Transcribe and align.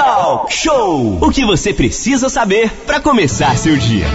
Talk 0.00 0.50
Show. 0.50 1.18
O 1.20 1.30
que 1.30 1.44
você 1.44 1.74
precisa 1.74 2.30
saber 2.30 2.72
para 2.86 3.00
começar 3.00 3.54
seu 3.58 3.76
dia. 3.76 4.06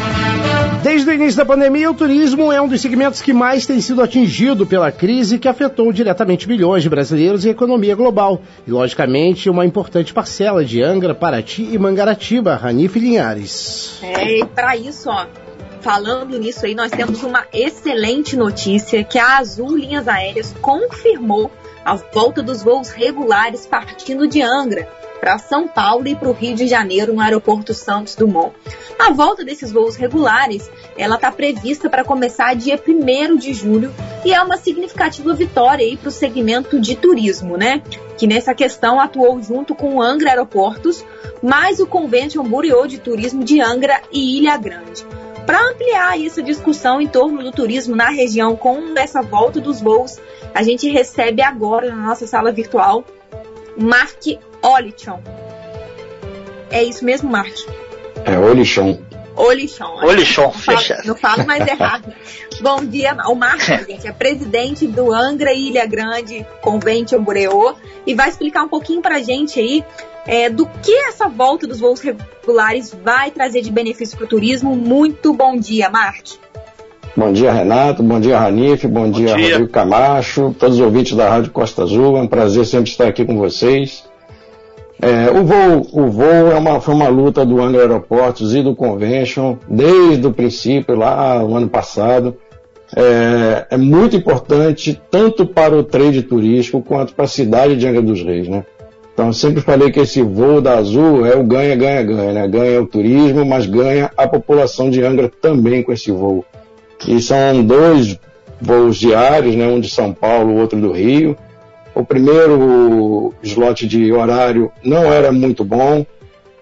Desde 0.82 1.08
o 1.08 1.14
início 1.14 1.38
da 1.38 1.46
pandemia, 1.46 1.92
o 1.92 1.94
turismo 1.94 2.52
é 2.52 2.60
um 2.60 2.68
dos 2.68 2.82
segmentos 2.82 3.22
que 3.22 3.32
mais 3.32 3.68
tem 3.68 3.80
sido 3.80 4.02
atingido 4.02 4.66
pela 4.66 4.92
crise 4.92 5.38
que 5.38 5.48
afetou 5.48 5.94
diretamente 5.94 6.48
milhões 6.48 6.82
de 6.82 6.90
brasileiros 6.90 7.46
e 7.46 7.50
a 7.50 7.52
economia 7.52 7.94
global. 7.94 8.42
E, 8.66 8.72
logicamente, 8.72 9.48
uma 9.48 9.64
importante 9.64 10.12
parcela 10.12 10.66
de 10.66 10.82
Angra, 10.82 11.14
Paraty 11.14 11.70
e 11.72 11.78
Mangaratiba, 11.78 12.56
Ranif 12.56 12.98
Linhares. 12.98 14.00
É, 14.02 14.40
e 14.40 14.44
para 14.44 14.76
isso, 14.76 15.08
ó, 15.08 15.28
falando 15.82 16.40
nisso 16.40 16.66
aí, 16.66 16.74
nós 16.74 16.90
temos 16.90 17.22
uma 17.22 17.46
excelente 17.54 18.36
notícia 18.36 19.04
que 19.04 19.20
a 19.20 19.38
Azul 19.38 19.78
Linhas 19.78 20.08
Aéreas 20.08 20.52
confirmou 20.60 21.52
a 21.86 21.94
volta 21.94 22.42
dos 22.42 22.64
voos 22.64 22.90
regulares 22.90 23.68
partindo 23.68 24.28
de 24.28 24.42
Angra 24.42 24.90
para 25.26 25.40
São 25.40 25.68
Paulo 25.68 26.08
e 26.08 26.14
para 26.14 26.30
o 26.30 26.34
Rio 26.34 26.54
de 26.54 26.68
Janeiro 26.68 27.12
no 27.12 27.20
aeroporto 27.20 27.74
Santos 27.74 28.14
Dumont. 28.14 28.54
A 29.00 29.12
volta 29.12 29.44
desses 29.44 29.72
voos 29.72 29.96
regulares, 29.96 30.70
ela 30.96 31.16
está 31.16 31.32
prevista 31.32 31.90
para 31.90 32.04
começar 32.04 32.56
dia 32.56 32.80
1 32.80 33.36
de 33.36 33.52
julho 33.52 33.92
e 34.24 34.32
é 34.32 34.40
uma 34.40 34.56
significativa 34.56 35.34
vitória 35.34 35.84
aí 35.84 35.98
para 35.98 36.10
o 36.10 36.12
segmento 36.12 36.80
de 36.80 36.96
turismo, 36.96 37.58
né? 37.58 37.82
Que 38.16 38.28
nessa 38.28 38.54
questão 38.54 39.00
atuou 39.00 39.42
junto 39.42 39.74
com 39.74 39.96
o 39.96 40.02
Angra 40.02 40.30
Aeroportos, 40.30 41.04
mais 41.42 41.80
o 41.80 41.88
Convention 41.88 42.44
Bureau 42.44 42.86
de 42.86 43.00
Turismo 43.00 43.44
de 43.44 43.60
Angra 43.60 44.04
e 44.12 44.38
Ilha 44.38 44.56
Grande. 44.58 45.08
Para 45.44 45.72
ampliar 45.72 46.24
essa 46.24 46.44
discussão 46.44 47.02
em 47.02 47.08
torno 47.08 47.42
do 47.42 47.52
turismo 47.52 47.96
na 47.96 48.12
região 48.12 48.56
com 48.56 48.94
essa 48.96 49.24
volta 49.24 49.60
dos 49.60 49.82
voos, 49.82 50.20
a 50.54 50.62
gente 50.62 50.88
recebe 50.88 51.42
agora 51.42 51.90
na 51.90 52.10
nossa 52.10 52.28
sala 52.28 52.52
virtual 52.52 53.04
Mark 53.78 54.22
Olichon. 54.66 55.22
É 56.72 56.84
isso 56.84 57.06
mesmo, 57.06 57.30
Mark? 57.30 57.54
É 58.26 58.38
Olichon. 58.38 59.00
Olichon. 59.36 60.00
Olichon, 60.04 60.52
fechado. 60.52 61.06
Não 61.06 61.16
falo 61.16 61.46
mais 61.46 61.68
errado. 61.68 62.12
Bom 62.62 62.84
dia, 62.84 63.16
o 63.28 63.36
Marcos, 63.36 63.66
gente, 63.66 64.08
é 64.08 64.12
presidente 64.12 64.88
do 64.88 65.14
Angra 65.14 65.54
Ilha 65.54 65.86
Grande 65.86 66.46
Convention 66.62 67.22
Bureau 67.22 67.76
e 68.08 68.16
vai 68.16 68.30
explicar 68.30 68.64
um 68.64 68.70
pouquinho 68.70 69.02
pra 69.02 69.20
gente 69.20 69.60
aí 69.60 69.84
é, 70.26 70.50
do 70.50 70.66
que 70.66 70.92
essa 71.10 71.28
volta 71.28 71.68
dos 71.68 71.80
voos 71.80 72.00
regulares 72.00 72.96
vai 73.04 73.30
trazer 73.30 73.62
de 73.62 73.72
benefício 73.72 74.18
para 74.18 74.26
o 74.26 74.28
turismo. 74.28 74.76
Muito 74.76 75.34
bom 75.34 75.56
dia, 75.58 75.90
Marte. 75.90 76.40
Bom 77.16 77.32
dia, 77.32 77.52
Renato. 77.52 78.02
Bom 78.02 78.20
dia, 78.20 78.40
Ranif. 78.40 78.88
Bom, 78.88 79.04
bom 79.04 79.12
dia, 79.12 79.36
dia, 79.36 79.52
Rodrigo 79.52 79.72
Camacho. 79.72 80.56
Todos 80.58 80.80
os 80.80 80.82
ouvintes 80.82 81.16
da 81.16 81.30
Rádio 81.30 81.52
Costa 81.52 81.84
Azul. 81.84 82.18
É 82.18 82.22
um 82.22 82.28
prazer 82.28 82.66
sempre 82.66 82.90
estar 82.90 83.08
aqui 83.08 83.24
com 83.24 83.38
vocês. 83.38 84.04
É, 85.02 85.30
o 85.30 85.44
voo, 85.44 85.88
o 85.92 86.10
voo 86.10 86.52
é 86.52 86.56
uma, 86.56 86.80
foi 86.80 86.94
uma 86.94 87.08
luta 87.08 87.46
do 87.46 87.62
Angra 87.62 87.82
Aeroportos 87.82 88.56
e 88.56 88.62
do 88.62 88.76
Convention 88.76 89.58
desde 89.68 90.26
o 90.26 90.32
princípio, 90.32 90.96
lá 90.96 91.40
no 91.40 91.56
ano 91.56 91.68
passado. 91.68 92.36
É, 92.96 93.68
é, 93.72 93.78
muito 93.78 94.16
importante 94.16 95.00
tanto 95.12 95.46
para 95.46 95.76
o 95.76 95.84
trade 95.84 96.22
turístico 96.22 96.82
quanto 96.82 97.14
para 97.14 97.26
a 97.26 97.28
cidade 97.28 97.76
de 97.76 97.88
Angra 97.88 98.02
dos 98.02 98.22
Reis, 98.22 98.48
né? 98.48 98.64
Então, 99.14 99.32
sempre 99.34 99.62
falei 99.62 99.92
que 99.92 100.00
esse 100.00 100.22
voo 100.22 100.62
da 100.62 100.78
Azul 100.78 101.26
é 101.26 101.36
o 101.36 101.44
ganha, 101.44 101.76
ganha, 101.76 102.04
ganha, 102.04 102.34
né? 102.34 102.48
Ganha 102.48 102.82
o 102.82 102.86
turismo, 102.88 103.46
mas 103.46 103.66
ganha 103.66 104.12
a 104.16 104.28
população 104.28 104.90
de 104.90 105.02
Angra 105.02 105.32
também 105.42 105.84
com 105.84 105.92
esse 105.92 106.12
voo. 106.12 106.46
E 107.08 107.22
são 107.22 107.64
dois 107.64 108.20
voos 108.62 108.98
diários, 108.98 109.56
né? 109.56 109.68
Um 109.68 109.80
de 109.80 109.90
São 109.90 110.14
Paulo, 110.14 110.54
o 110.54 110.58
outro 110.58 110.80
do 110.80 110.92
Rio. 110.92 111.36
O 111.96 112.04
primeiro 112.04 113.34
slot 113.42 113.88
de 113.88 114.12
horário 114.12 114.72
não 114.84 115.12
era 115.12 115.32
muito 115.32 115.64
bom. 115.64 116.06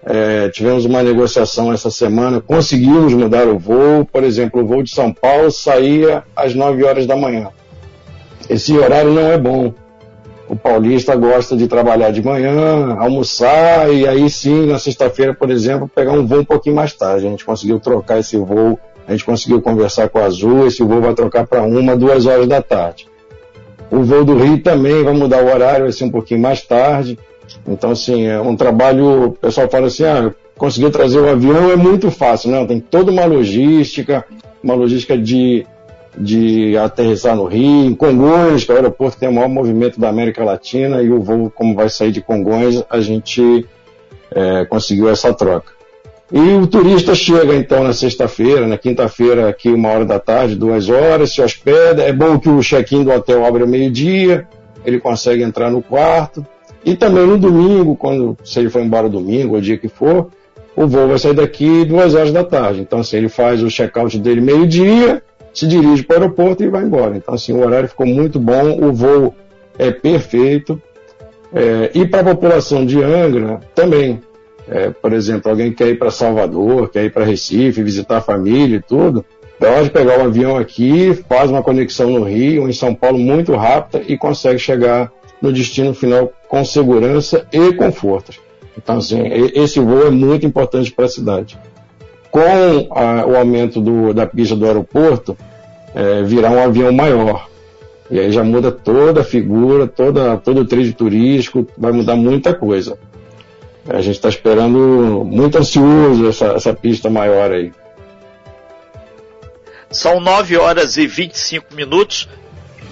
É, 0.06 0.48
tivemos 0.50 0.84
uma 0.84 1.02
negociação 1.02 1.72
essa 1.72 1.90
semana, 1.90 2.40
conseguimos 2.40 3.12
mudar 3.12 3.48
o 3.48 3.58
voo. 3.58 4.04
Por 4.04 4.22
exemplo, 4.22 4.62
o 4.62 4.66
voo 4.66 4.82
de 4.82 4.90
São 4.90 5.12
Paulo 5.12 5.50
saía 5.50 6.22
às 6.36 6.54
9 6.54 6.84
horas 6.84 7.06
da 7.06 7.16
manhã. 7.16 7.48
Esse 8.48 8.76
horário 8.78 9.12
não 9.12 9.32
é 9.32 9.36
bom 9.36 9.74
o 10.48 10.54
paulista 10.54 11.16
gosta 11.16 11.56
de 11.56 11.66
trabalhar 11.66 12.10
de 12.10 12.22
manhã, 12.22 12.96
almoçar 12.98 13.92
e 13.92 14.06
aí 14.06 14.28
sim, 14.28 14.66
na 14.66 14.78
sexta-feira, 14.78 15.34
por 15.34 15.50
exemplo, 15.50 15.88
pegar 15.88 16.12
um 16.12 16.26
voo 16.26 16.40
um 16.40 16.44
pouquinho 16.44 16.76
mais 16.76 16.92
tarde. 16.92 17.26
A 17.26 17.30
gente 17.30 17.44
conseguiu 17.44 17.80
trocar 17.80 18.18
esse 18.18 18.36
voo, 18.36 18.78
a 19.06 19.12
gente 19.12 19.24
conseguiu 19.24 19.60
conversar 19.62 20.08
com 20.08 20.18
a 20.18 20.24
Azul, 20.24 20.66
esse 20.66 20.82
voo 20.82 21.00
vai 21.00 21.14
trocar 21.14 21.46
para 21.46 21.62
uma, 21.62 21.96
duas 21.96 22.26
horas 22.26 22.46
da 22.46 22.60
tarde. 22.60 23.08
O 23.94 24.02
voo 24.02 24.24
do 24.24 24.36
Rio 24.36 24.60
também 24.60 25.04
vai 25.04 25.14
mudar 25.14 25.42
o 25.42 25.46
horário, 25.46 25.84
vai 25.84 25.92
ser 25.92 26.04
um 26.04 26.10
pouquinho 26.10 26.40
mais 26.40 26.62
tarde. 26.62 27.18
Então, 27.66 27.90
assim, 27.90 28.26
é 28.26 28.40
um 28.40 28.56
trabalho, 28.56 29.26
o 29.26 29.30
pessoal 29.32 29.68
fala 29.70 29.86
assim, 29.86 30.04
ah, 30.04 30.32
conseguir 30.56 30.90
trazer 30.90 31.20
o 31.20 31.28
avião 31.28 31.70
é 31.70 31.76
muito 31.76 32.10
fácil. 32.10 32.50
Não, 32.50 32.66
tem 32.66 32.80
toda 32.80 33.12
uma 33.12 33.24
logística, 33.24 34.24
uma 34.62 34.74
logística 34.74 35.16
de 35.16 35.66
de 36.16 36.76
aterrissar 36.76 37.34
no 37.34 37.44
Rio, 37.44 37.86
em 37.86 37.94
Congonhas, 37.94 38.64
que 38.64 38.70
é 38.70 38.74
o 38.74 38.76
aeroporto 38.76 39.14
que 39.14 39.20
tem 39.20 39.28
o 39.28 39.32
maior 39.32 39.48
movimento 39.48 39.98
da 39.98 40.08
América 40.08 40.44
Latina, 40.44 41.02
e 41.02 41.10
o 41.10 41.20
voo, 41.20 41.50
como 41.50 41.74
vai 41.74 41.88
sair 41.88 42.12
de 42.12 42.20
Congonhas, 42.20 42.84
a 42.88 43.00
gente 43.00 43.66
é, 44.30 44.64
conseguiu 44.64 45.08
essa 45.08 45.34
troca. 45.34 45.72
E 46.34 46.56
o 46.56 46.66
turista 46.66 47.14
chega 47.14 47.54
então 47.54 47.84
na 47.84 47.92
sexta-feira, 47.92 48.66
na 48.66 48.76
quinta-feira, 48.76 49.48
aqui 49.48 49.68
uma 49.68 49.88
hora 49.90 50.04
da 50.04 50.18
tarde, 50.18 50.56
duas 50.56 50.88
horas, 50.88 51.32
se 51.32 51.40
hospeda. 51.40 52.02
É 52.02 52.12
bom 52.12 52.40
que 52.40 52.48
o 52.48 52.58
check-in 52.60 53.04
do 53.04 53.12
hotel 53.12 53.46
abre 53.46 53.62
ao 53.62 53.68
meio-dia, 53.68 54.44
ele 54.84 54.98
consegue 54.98 55.44
entrar 55.44 55.70
no 55.70 55.80
quarto. 55.80 56.44
E 56.84 56.96
também 56.96 57.24
no 57.24 57.38
domingo, 57.38 57.94
quando 57.94 58.36
se 58.42 58.58
ele 58.58 58.68
for 58.68 58.82
embora 58.82 59.08
domingo, 59.08 59.54
ou 59.54 59.60
dia 59.60 59.78
que 59.78 59.86
for, 59.86 60.28
o 60.74 60.88
voo 60.88 61.06
vai 61.06 61.20
sair 61.20 61.34
daqui 61.34 61.84
duas 61.84 62.16
horas 62.16 62.32
da 62.32 62.42
tarde. 62.42 62.80
Então, 62.80 62.98
assim, 62.98 63.16
ele 63.16 63.28
faz 63.28 63.62
o 63.62 63.70
check-out 63.70 64.18
dele 64.18 64.40
meio-dia, 64.40 65.22
se 65.54 65.68
dirige 65.68 66.02
para 66.02 66.18
o 66.18 66.22
aeroporto 66.22 66.64
e 66.64 66.68
vai 66.68 66.82
embora. 66.82 67.16
Então, 67.16 67.34
assim, 67.34 67.52
o 67.52 67.64
horário 67.64 67.88
ficou 67.88 68.06
muito 68.06 68.40
bom, 68.40 68.84
o 68.84 68.92
voo 68.92 69.32
é 69.78 69.92
perfeito. 69.92 70.82
É, 71.54 71.92
e 71.94 72.04
para 72.04 72.32
a 72.32 72.34
população 72.34 72.84
de 72.84 73.00
Angra 73.00 73.60
também. 73.72 74.20
É, 74.68 74.90
por 74.90 75.12
exemplo, 75.12 75.50
alguém 75.50 75.72
quer 75.72 75.88
ir 75.88 75.98
para 75.98 76.10
Salvador, 76.10 76.90
quer 76.90 77.04
ir 77.04 77.12
para 77.12 77.24
Recife, 77.24 77.82
visitar 77.82 78.18
a 78.18 78.22
família 78.22 78.76
e 78.76 78.82
tudo, 78.82 79.24
pode 79.58 79.90
pegar 79.90 80.18
o 80.18 80.22
avião 80.22 80.56
aqui, 80.56 81.14
faz 81.28 81.50
uma 81.50 81.62
conexão 81.62 82.10
no 82.10 82.24
Rio 82.24 82.68
em 82.68 82.72
São 82.72 82.94
Paulo 82.94 83.18
muito 83.18 83.52
rápida 83.54 84.02
e 84.08 84.16
consegue 84.16 84.58
chegar 84.58 85.12
no 85.40 85.52
destino 85.52 85.92
final 85.92 86.32
com 86.48 86.64
segurança 86.64 87.46
e 87.52 87.72
conforto. 87.72 88.32
Então, 88.76 88.96
assim, 88.96 89.22
esse 89.54 89.78
voo 89.78 90.06
é 90.06 90.10
muito 90.10 90.46
importante 90.46 90.90
para 90.90 91.04
a 91.04 91.08
cidade 91.08 91.58
com 92.34 92.40
a, 92.90 93.24
o 93.24 93.36
aumento 93.36 93.80
do, 93.80 94.12
da 94.12 94.26
pista 94.26 94.56
do 94.56 94.66
aeroporto, 94.66 95.38
é, 95.94 96.24
virá 96.24 96.50
um 96.50 96.60
avião 96.60 96.92
maior. 96.92 97.48
E 98.10 98.18
aí 98.18 98.32
já 98.32 98.42
muda 98.42 98.72
toda 98.72 99.20
a 99.20 99.24
figura, 99.24 99.86
toda, 99.86 100.36
todo 100.38 100.62
o 100.62 100.64
trade 100.64 100.92
turístico, 100.94 101.64
vai 101.78 101.92
mudar 101.92 102.16
muita 102.16 102.52
coisa. 102.52 102.98
A 103.88 104.00
gente 104.00 104.16
está 104.16 104.28
esperando, 104.28 105.24
muito 105.26 105.58
ansioso 105.58 106.28
essa, 106.28 106.46
essa 106.52 106.72
pista 106.72 107.10
maior 107.10 107.50
aí. 107.52 107.72
São 109.90 110.20
9 110.20 110.56
horas 110.56 110.96
e 110.96 111.06
25 111.06 111.74
minutos. 111.74 112.28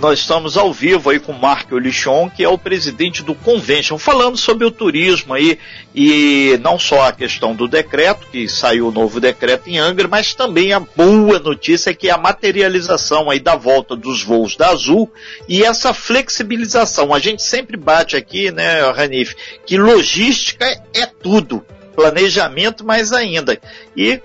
Nós 0.02 0.18
estamos 0.18 0.56
ao 0.56 0.72
vivo 0.72 1.10
aí 1.10 1.20
com 1.20 1.30
o 1.30 1.40
Mark 1.40 1.70
Olichon, 1.70 2.28
que 2.28 2.42
é 2.42 2.48
o 2.48 2.58
presidente 2.58 3.22
do 3.22 3.36
Convention, 3.36 3.96
falando 3.96 4.36
sobre 4.36 4.66
o 4.66 4.70
turismo 4.72 5.32
aí 5.32 5.56
e 5.94 6.58
não 6.60 6.76
só 6.76 7.02
a 7.02 7.12
questão 7.12 7.54
do 7.54 7.68
decreto, 7.68 8.26
que 8.26 8.48
saiu 8.48 8.88
o 8.88 8.90
novo 8.90 9.20
decreto 9.20 9.70
em 9.70 9.78
Angra, 9.78 10.08
mas 10.08 10.34
também 10.34 10.72
a 10.72 10.80
boa 10.80 11.38
notícia 11.38 11.94
que 11.94 12.08
é 12.08 12.10
a 12.10 12.18
materialização 12.18 13.30
aí 13.30 13.38
da 13.38 13.54
volta 13.54 13.94
dos 13.94 14.24
voos 14.24 14.56
da 14.56 14.70
Azul 14.70 15.08
e 15.48 15.62
essa 15.62 15.94
flexibilização. 15.94 17.14
A 17.14 17.20
gente 17.20 17.44
sempre 17.44 17.76
bate 17.76 18.16
aqui, 18.16 18.50
né, 18.50 18.80
Ranif, 18.90 19.36
que 19.64 19.78
logística 19.78 20.66
é 20.92 21.06
tudo 21.06 21.64
planejamento 21.94 22.84
mais 22.84 23.12
ainda. 23.12 23.58
E 23.96 24.20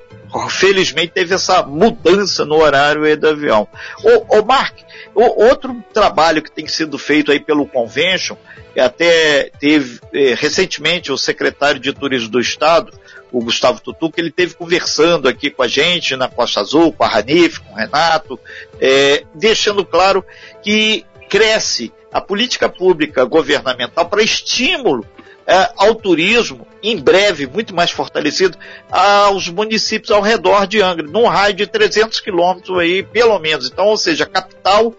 felizmente 0.50 1.14
teve 1.14 1.34
essa 1.34 1.64
mudança 1.64 2.46
no 2.46 2.56
horário 2.56 3.18
do 3.18 3.30
avião. 3.30 3.68
O, 4.04 4.40
o 4.40 4.46
Mark, 4.46 4.76
o, 5.16 5.44
outro 5.46 5.84
trabalho 5.94 6.42
que 6.42 6.52
tem 6.52 6.68
sido 6.68 6.98
feito 6.98 7.32
aí 7.32 7.40
pelo 7.40 7.66
Convention, 7.66 8.36
até 8.78 9.50
teve 9.60 10.00
eh, 10.14 10.36
recentemente 10.38 11.12
o 11.12 11.18
secretário 11.18 11.80
de 11.80 11.94
Turismo 11.94 12.30
do 12.30 12.40
Estado, 12.40 12.92
o 13.32 13.44
Gustavo 13.44 13.82
Tutu, 13.82 14.12
que 14.12 14.22
ele 14.22 14.32
teve 14.32 14.54
conversando 14.54 15.28
aqui 15.28 15.50
com 15.50 15.64
a 15.64 15.68
gente 15.68 16.16
na 16.16 16.28
Costa 16.28 16.62
Azul, 16.62 16.94
com 16.94 17.04
a 17.04 17.08
Ranif, 17.08 17.60
com 17.60 17.74
o 17.74 17.76
Renato, 17.76 18.40
eh, 18.80 19.24
deixando 19.34 19.84
claro 19.84 20.24
que 20.62 21.06
cresce 21.28 21.92
a 22.12 22.22
política 22.22 22.70
pública 22.70 23.26
governamental 23.26 24.08
para 24.08 24.22
estímulo 24.22 25.06
é, 25.48 25.70
ao 25.78 25.96
turismo, 25.96 26.68
em 26.84 26.98
breve, 26.98 27.48
muito 27.48 27.74
mais 27.74 27.90
fortalecido, 27.90 28.58
aos 28.92 29.48
municípios 29.48 30.12
ao 30.12 30.22
redor 30.22 30.68
de 30.68 30.82
Angra, 30.82 31.08
num 31.08 31.26
raio 31.26 31.54
de 31.54 31.66
300 31.66 32.20
quilômetros 32.20 32.78
aí, 32.78 33.02
pelo 33.02 33.40
menos. 33.40 33.68
Então, 33.68 33.86
ou 33.86 33.98
seja, 33.98 34.26
a 34.26 34.28
capital, 34.28 34.94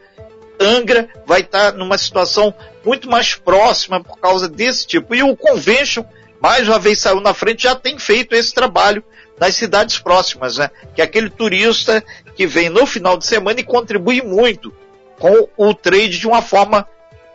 Angra, 0.58 1.08
vai 1.26 1.42
estar 1.42 1.74
numa 1.74 1.98
situação 1.98 2.54
muito 2.84 3.10
mais 3.10 3.34
próxima 3.34 4.02
por 4.02 4.18
causa 4.18 4.48
desse 4.48 4.86
tipo. 4.86 5.14
E 5.14 5.22
o 5.22 5.36
Convention 5.36 6.02
mais 6.40 6.68
uma 6.68 6.78
vez 6.78 7.00
saiu 7.00 7.20
na 7.20 7.34
frente, 7.34 7.64
já 7.64 7.74
tem 7.74 7.98
feito 7.98 8.34
esse 8.34 8.54
trabalho 8.54 9.02
nas 9.38 9.54
cidades 9.54 9.98
próximas, 9.98 10.56
né? 10.56 10.70
Que 10.94 11.00
é 11.00 11.04
aquele 11.04 11.30
turista 11.30 12.02
que 12.34 12.46
vem 12.46 12.68
no 12.68 12.86
final 12.86 13.16
de 13.16 13.26
semana 13.26 13.60
e 13.60 13.64
contribui 13.64 14.22
muito 14.22 14.72
com 15.18 15.48
o 15.56 15.74
trade 15.74 16.18
de 16.18 16.26
uma 16.26 16.42
forma 16.42 16.86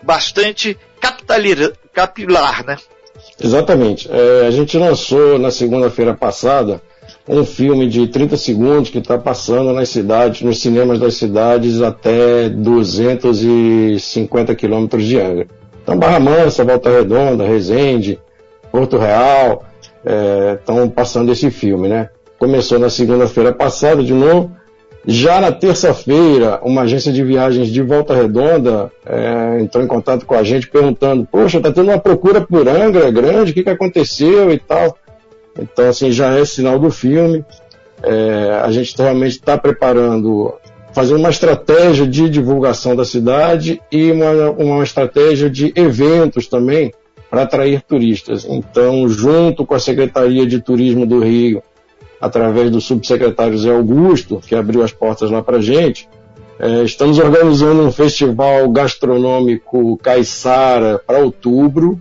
bastante 0.01 0.77
capilar, 1.94 2.65
né? 2.65 2.77
Exatamente. 3.42 4.10
É, 4.12 4.48
a 4.48 4.52
gente 4.52 4.78
lançou 4.78 5.40
na 5.40 5.52
segunda-feira 5.52 6.14
passada 6.14 6.82
um 7.28 7.46
filme 7.46 7.88
de 7.88 8.08
30 8.08 8.38
segundos 8.38 8.90
que 8.90 8.98
está 8.98 9.18
passando 9.18 9.72
nas 9.74 9.90
cidades, 9.90 10.42
nos 10.42 10.60
cinemas 10.60 11.00
das 11.00 11.16
cidades 11.16 11.82
até 11.82 12.50
250 12.50 14.56
quilômetros 14.56 15.04
de 15.04 15.20
Angra. 15.20 15.48
Então, 15.82 15.98
Barra 15.98 16.20
Mansa, 16.20 16.64
Volta 16.64 16.90
Redonda, 16.90 17.46
Resende, 17.46 18.20
Porto 18.72 18.98
Real, 18.98 19.66
estão 20.60 20.84
é, 20.84 20.88
passando 20.88 21.32
esse 21.32 21.52
filme, 21.52 21.88
né? 21.88 22.10
Começou 22.38 22.80
na 22.80 22.90
segunda-feira 22.90 23.54
passada 23.54 24.04
de 24.04 24.14
novo. 24.14 24.52
Já 25.06 25.42
na 25.42 25.52
terça-feira, 25.52 26.62
uma 26.64 26.84
agência 26.84 27.12
de 27.12 27.24
viagens 27.24 27.68
de 27.68 27.82
Volta 27.82 28.16
Redonda 28.16 28.90
é, 29.06 29.60
entrou 29.60 29.84
em 29.84 29.88
contato 29.88 30.26
com 30.26 30.34
a 30.34 30.44
gente 30.44 30.70
perguntando: 30.70 31.28
Poxa, 31.30 31.58
está 31.58 31.72
tendo 31.72 31.90
uma 31.90 32.00
procura 32.00 32.40
por 32.40 32.68
Angra 32.68 33.12
grande, 33.12 33.52
o 33.52 33.54
que, 33.54 33.64
que 33.64 33.70
aconteceu 33.70 34.52
e 34.52 34.58
tal. 34.58 34.98
Então, 35.60 35.90
assim, 35.90 36.12
já 36.12 36.34
é 36.38 36.46
sinal 36.46 36.80
do 36.80 36.90
filme. 36.90 37.44
É, 38.02 38.62
a 38.64 38.72
gente 38.72 38.98
realmente 38.98 39.34
está 39.34 39.58
preparando, 39.58 40.54
fazendo 40.94 41.20
uma 41.20 41.30
estratégia 41.30 42.08
de 42.08 42.30
divulgação 42.30 42.96
da 42.96 43.04
cidade 43.04 43.82
e 43.92 44.10
uma, 44.12 44.52
uma 44.52 44.84
estratégia 44.84 45.50
de 45.50 45.74
eventos 45.76 46.48
também 46.48 46.94
para 47.30 47.44
atrair 47.44 47.82
turistas. 47.82 48.46
Então, 48.48 49.08
junto 49.10 49.66
com 49.66 49.74
a 49.74 49.80
Secretaria 49.80 50.46
de 50.46 50.62
Turismo 50.62 51.06
do 51.06 51.20
Rio, 51.20 51.62
através 52.24 52.72
do 52.72 52.80
subsecretário 52.80 53.58
Zé 53.58 53.70
Augusto, 53.70 54.40
que 54.40 54.56
abriu 54.56 54.81
as 54.81 54.94
portas 54.94 55.30
lá 55.30 55.44
para 55.44 55.58
a 55.58 55.62
gente, 55.62 56.08
é, 56.58 56.81
estamos 56.81 57.20
organizando 57.20 57.81
um 57.81 57.92
festival 57.92 58.70
gastronômico 58.70 59.98
Caiçara 59.98 61.02
para 61.06 61.18
outubro, 61.18 62.00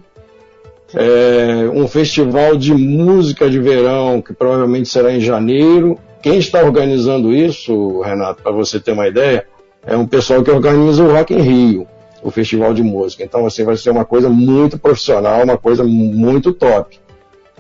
é, 0.95 1.69
um 1.75 1.89
festival 1.89 2.57
de 2.57 2.73
música 2.73 3.51
de 3.51 3.59
verão, 3.59 4.23
que 4.23 4.33
provavelmente 4.33 4.89
será 4.89 5.13
em 5.13 5.19
janeiro. 5.19 5.99
Quem 6.23 6.39
está 6.39 6.63
organizando 6.63 7.35
isso, 7.35 8.01
Renato, 8.03 8.45
para 8.45 8.53
você 8.53 8.79
ter 8.79 8.93
uma 8.93 9.09
ideia, 9.09 9.45
é 9.85 9.97
um 9.97 10.07
pessoal 10.07 10.41
que 10.45 10.53
organiza 10.53 11.03
o 11.03 11.13
Rock 11.13 11.35
em 11.35 11.41
Rio, 11.41 11.89
o 12.23 12.31
festival 12.31 12.73
de 12.73 12.85
música. 12.85 13.25
Então, 13.25 13.45
assim, 13.45 13.65
vai 13.65 13.77
ser 13.77 13.91
uma 13.91 14.05
coisa 14.05 14.29
muito 14.29 14.79
profissional, 14.79 15.43
uma 15.43 15.59
coisa 15.59 15.83
muito 15.83 16.53
top. 16.53 17.03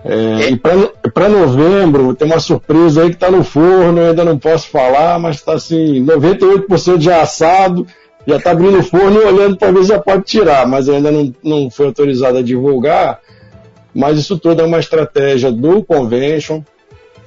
É, 0.04 0.50
e 0.50 0.56
para 0.56 1.28
novembro 1.28 2.14
tem 2.14 2.26
uma 2.26 2.40
surpresa 2.40 3.02
aí 3.02 3.10
que 3.10 3.14
está 3.14 3.30
no 3.30 3.44
forno, 3.44 4.00
eu 4.00 4.10
ainda 4.10 4.24
não 4.24 4.36
posso 4.36 4.68
falar, 4.68 5.16
mas 5.18 5.36
está 5.36 5.54
assim, 5.54 6.04
98% 6.04 6.98
de 6.98 7.10
assado, 7.10 7.86
já 8.26 8.36
está 8.36 8.50
abrindo 8.50 8.80
o 8.80 8.82
forno 8.82 9.20
e 9.20 9.24
olhando 9.24 9.56
para 9.56 9.70
ver 9.70 9.82
se 9.82 9.88
já 9.88 10.00
pode 10.00 10.24
tirar, 10.24 10.66
mas 10.66 10.88
ainda 10.88 11.10
não, 11.10 11.32
não 11.42 11.70
foi 11.70 11.86
autorizado 11.86 12.38
a 12.38 12.42
divulgar. 12.42 13.20
Mas 13.94 14.18
isso 14.18 14.38
tudo 14.38 14.62
é 14.62 14.64
uma 14.64 14.78
estratégia 14.78 15.52
do 15.52 15.84
convention 15.84 16.62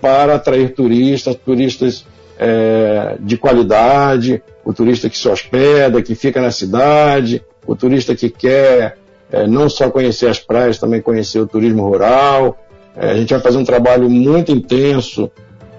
para 0.02 0.36
atrair 0.36 0.74
turistas, 0.74 1.36
turistas 1.36 2.06
é, 2.38 3.18
de 3.20 3.38
qualidade, 3.38 4.42
o 4.64 4.74
turista 4.74 5.10
que 5.10 5.18
se 5.18 5.28
hospeda, 5.28 6.02
que 6.02 6.16
fica 6.16 6.42
na 6.42 6.52
cidade, 6.52 7.44
o 7.66 7.76
turista 7.76 8.16
que 8.16 8.30
quer 8.30 8.98
é, 9.32 9.48
não 9.48 9.70
só 9.70 9.90
conhecer 9.90 10.28
as 10.28 10.40
praias, 10.40 10.80
também 10.80 11.02
conhecer 11.02 11.40
o 11.40 11.48
turismo 11.48 11.88
rural. 11.88 12.58
É, 12.96 13.12
a 13.12 13.16
gente 13.16 13.34
vai 13.34 13.40
fazer 13.40 13.58
um 13.58 13.66
trabalho 13.66 14.10
muito 14.10 14.52
intenso 14.52 15.30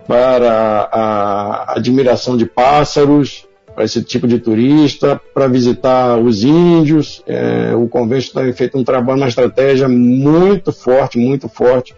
para 0.07 0.89
a 0.93 1.77
admiração 1.77 2.37
de 2.37 2.47
pássaros, 2.47 3.47
para 3.75 3.85
esse 3.85 4.03
tipo 4.03 4.27
de 4.27 4.39
turista, 4.39 5.21
para 5.35 5.47
visitar 5.47 6.19
os 6.19 6.45
índios. 6.45 7.23
É, 7.27 7.75
o 7.75 7.87
convento 7.89 8.33
tem 8.33 8.53
feito 8.53 8.79
um 8.79 8.85
trabalho, 8.85 9.19
uma 9.19 9.29
estratégia 9.29 9.89
muito 9.89 10.73
forte, 10.73 11.19
muito 11.19 11.49
forte 11.49 11.95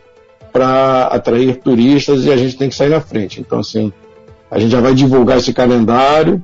para 0.53 1.03
atrair 1.05 1.57
turistas 1.57 2.25
e 2.25 2.33
a 2.33 2.37
gente 2.37 2.57
tem 2.57 2.69
que 2.69 2.75
sair 2.75 2.89
na 2.89 3.01
frente. 3.01 3.41
Então, 3.41 3.61
assim, 3.61 3.93
a 4.51 4.59
gente 4.59 4.73
já 4.73 4.81
vai 4.81 4.95
divulgar 4.95 5.39
esse 5.39 5.53
calendário, 5.53 6.43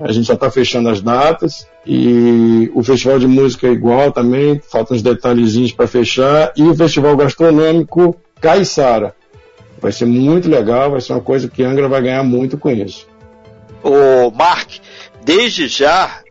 a 0.00 0.12
gente 0.12 0.26
já 0.26 0.34
está 0.34 0.50
fechando 0.50 0.88
as 0.88 1.00
datas 1.00 1.66
e 1.86 2.70
o 2.74 2.82
festival 2.82 3.18
de 3.18 3.26
música 3.26 3.66
é 3.66 3.70
igual 3.70 4.10
também, 4.12 4.60
faltam 4.60 4.96
uns 4.96 5.02
detalhezinhos 5.02 5.72
para 5.72 5.86
fechar 5.86 6.52
e 6.56 6.62
o 6.62 6.74
festival 6.74 7.16
gastronômico 7.16 8.16
Caiçara. 8.40 9.14
Vai 9.80 9.92
ser 9.92 10.06
muito 10.06 10.48
legal, 10.48 10.90
vai 10.90 11.00
ser 11.00 11.12
uma 11.12 11.20
coisa 11.20 11.48
que 11.48 11.62
Angra 11.62 11.88
vai 11.88 12.02
ganhar 12.02 12.22
muito 12.22 12.56
com 12.56 12.70
isso 12.70 13.06
o 13.84 14.30
Mark, 14.30 14.70
desde 15.22 15.68
já, 15.68 16.22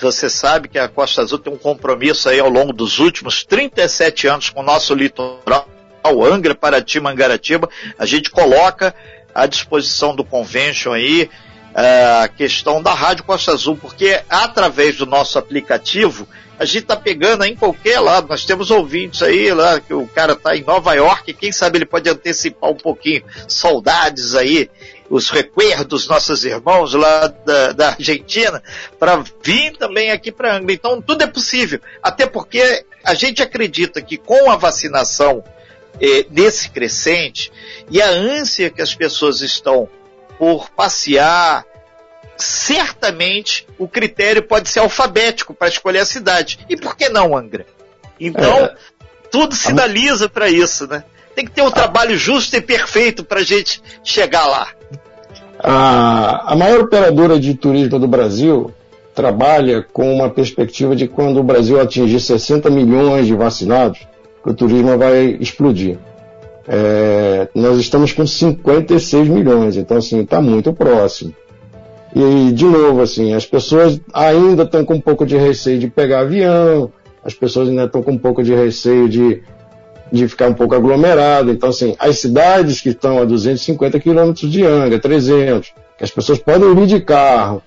você 0.00 0.30
sabe 0.30 0.68
que 0.68 0.78
a 0.78 0.88
Costa 0.88 1.22
Azul 1.22 1.38
tem 1.38 1.52
um 1.52 1.58
compromisso 1.58 2.28
aí 2.28 2.38
ao 2.38 2.48
longo 2.48 2.72
dos 2.72 3.00
últimos 3.00 3.44
37 3.44 4.28
anos 4.28 4.50
com 4.50 4.60
o 4.60 4.62
nosso 4.62 4.94
litoral, 4.94 5.66
Angra, 6.04 6.54
Paraty, 6.54 7.00
Mangaratiba. 7.00 7.68
A 7.98 8.06
gente 8.06 8.30
coloca 8.30 8.94
à 9.34 9.46
disposição 9.46 10.14
do 10.14 10.24
convention 10.24 10.92
aí 10.92 11.28
a 11.74 12.28
questão 12.28 12.82
da 12.82 12.92
Rádio 12.92 13.24
Costa 13.24 13.52
Azul, 13.52 13.76
porque 13.76 14.20
através 14.28 14.96
do 14.96 15.06
nosso 15.06 15.38
aplicativo 15.38 16.26
a 16.58 16.66
gente 16.66 16.82
tá 16.82 16.96
pegando 16.96 17.42
em 17.44 17.56
qualquer 17.56 18.00
lado. 18.00 18.28
Nós 18.28 18.44
temos 18.44 18.70
ouvintes 18.70 19.22
aí 19.22 19.50
lá, 19.50 19.80
que 19.80 19.94
o 19.94 20.06
cara 20.06 20.36
tá 20.36 20.54
em 20.54 20.62
Nova 20.62 20.92
York, 20.92 21.32
quem 21.32 21.50
sabe 21.50 21.78
ele 21.78 21.86
pode 21.86 22.10
antecipar 22.10 22.70
um 22.70 22.76
pouquinho. 22.76 23.22
Saudades 23.48 24.34
aí 24.34 24.68
os 25.08 25.30
recuerdos 25.30 26.06
nossos 26.06 26.44
irmãos 26.44 26.94
lá 26.94 27.26
da, 27.26 27.72
da 27.72 27.88
Argentina, 27.88 28.62
para 28.98 29.24
vir 29.42 29.76
também 29.76 30.10
aqui 30.10 30.30
para 30.30 30.56
Angra. 30.56 30.72
Então 30.72 31.00
tudo 31.00 31.24
é 31.24 31.26
possível, 31.26 31.80
até 32.02 32.26
porque 32.26 32.84
a 33.02 33.14
gente 33.14 33.42
acredita 33.42 34.02
que 34.02 34.16
com 34.16 34.50
a 34.50 34.56
vacinação 34.56 35.42
eh, 36.00 36.26
nesse 36.30 36.70
crescente 36.70 37.50
e 37.90 38.00
a 38.00 38.08
ânsia 38.08 38.70
que 38.70 38.82
as 38.82 38.94
pessoas 38.94 39.40
estão 39.40 39.88
por 40.40 40.70
passear, 40.70 41.66
certamente 42.38 43.66
o 43.78 43.86
critério 43.86 44.42
pode 44.42 44.70
ser 44.70 44.78
alfabético 44.78 45.52
para 45.52 45.68
escolher 45.68 45.98
a 45.98 46.06
cidade. 46.06 46.58
E 46.66 46.78
por 46.78 46.96
que 46.96 47.10
não 47.10 47.36
Angra? 47.36 47.66
Então, 48.18 48.64
é. 48.64 48.74
tudo 49.30 49.54
sinaliza 49.54 50.30
para 50.30 50.48
isso, 50.48 50.86
né? 50.86 51.04
Tem 51.34 51.44
que 51.44 51.50
ter 51.50 51.60
um 51.60 51.70
trabalho 51.70 52.16
justo 52.16 52.56
e 52.56 52.60
perfeito 52.62 53.22
para 53.22 53.40
a 53.40 53.42
gente 53.42 53.82
chegar 54.02 54.46
lá. 54.46 54.68
A, 55.58 56.52
a 56.52 56.56
maior 56.56 56.80
operadora 56.80 57.38
de 57.38 57.52
turismo 57.52 57.98
do 57.98 58.08
Brasil 58.08 58.72
trabalha 59.14 59.82
com 59.92 60.10
uma 60.10 60.30
perspectiva 60.30 60.96
de 60.96 61.06
quando 61.06 61.38
o 61.38 61.44
Brasil 61.44 61.78
atingir 61.78 62.18
60 62.18 62.70
milhões 62.70 63.26
de 63.26 63.34
vacinados, 63.34 63.98
que 64.42 64.48
o 64.48 64.54
turismo 64.54 64.96
vai 64.96 65.36
explodir. 65.38 65.98
É, 66.72 67.48
nós 67.52 67.78
estamos 67.78 68.12
com 68.12 68.24
56 68.24 69.28
milhões, 69.28 69.76
então 69.76 69.96
assim, 69.96 70.20
está 70.20 70.40
muito 70.40 70.72
próximo. 70.72 71.34
E, 72.14 72.52
de 72.52 72.64
novo, 72.64 73.02
assim, 73.02 73.34
as 73.34 73.44
pessoas 73.44 74.00
ainda 74.12 74.62
estão 74.62 74.84
com 74.84 74.94
um 74.94 75.00
pouco 75.00 75.26
de 75.26 75.36
receio 75.36 75.80
de 75.80 75.88
pegar 75.88 76.20
avião, 76.20 76.92
as 77.24 77.34
pessoas 77.34 77.68
ainda 77.68 77.84
estão 77.84 78.02
com 78.02 78.12
um 78.12 78.18
pouco 78.18 78.42
de 78.42 78.54
receio 78.54 79.08
de 79.08 79.42
de 80.12 80.26
ficar 80.26 80.48
um 80.48 80.54
pouco 80.54 80.74
aglomerado. 80.74 81.50
Então, 81.50 81.68
assim, 81.68 81.94
as 81.98 82.18
cidades 82.18 82.80
que 82.80 82.88
estão 82.90 83.20
a 83.20 83.24
250 83.24 84.00
quilômetros 84.00 84.50
de 84.50 84.64
Angra, 84.64 84.98
300, 84.98 85.72
que 85.96 86.04
as 86.04 86.10
pessoas 86.10 86.38
podem 86.38 86.74
vir 86.74 86.86
de 86.86 87.00
carro, 87.00 87.62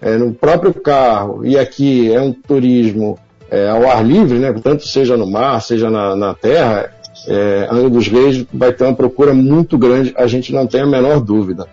é, 0.00 0.16
no 0.16 0.34
próprio 0.34 0.74
carro, 0.74 1.46
e 1.46 1.56
aqui 1.56 2.12
é 2.12 2.20
um 2.20 2.32
turismo 2.32 3.18
é, 3.50 3.68
ao 3.68 3.88
ar 3.88 4.04
livre, 4.04 4.38
né, 4.38 4.52
tanto 4.62 4.86
seja 4.86 5.16
no 5.16 5.26
mar, 5.26 5.60
seja 5.62 5.88
na, 5.88 6.16
na 6.16 6.34
terra, 6.34 6.92
é, 7.26 7.68
Angra 7.70 7.90
dos 7.90 8.08
Reis 8.08 8.44
vai 8.52 8.72
ter 8.72 8.84
uma 8.84 8.94
procura 8.94 9.32
muito 9.32 9.78
grande, 9.78 10.12
a 10.16 10.26
gente 10.26 10.52
não 10.52 10.66
tem 10.66 10.82
a 10.82 10.86
menor 10.86 11.20
dúvida. 11.20 11.66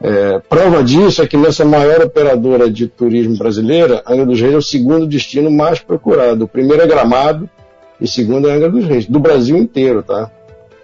É, 0.00 0.38
prova 0.48 0.84
disso 0.84 1.22
é 1.22 1.26
que 1.26 1.36
nessa 1.36 1.64
maior 1.64 2.02
operadora 2.02 2.70
de 2.70 2.86
turismo 2.86 3.36
brasileira, 3.36 4.02
Angra 4.06 4.26
dos 4.26 4.40
Reis 4.40 4.54
é 4.54 4.56
o 4.58 4.62
segundo 4.62 5.06
destino 5.06 5.50
mais 5.50 5.80
procurado. 5.80 6.44
O 6.44 6.48
primeiro 6.48 6.82
é 6.82 6.86
Gramado, 6.86 7.48
e 8.00 8.06
segundo 8.06 8.48
é 8.48 8.52
Angra 8.52 8.70
dos 8.70 8.84
Reis, 8.84 9.06
do 9.06 9.18
Brasil 9.18 9.56
inteiro, 9.56 10.02
tá? 10.02 10.30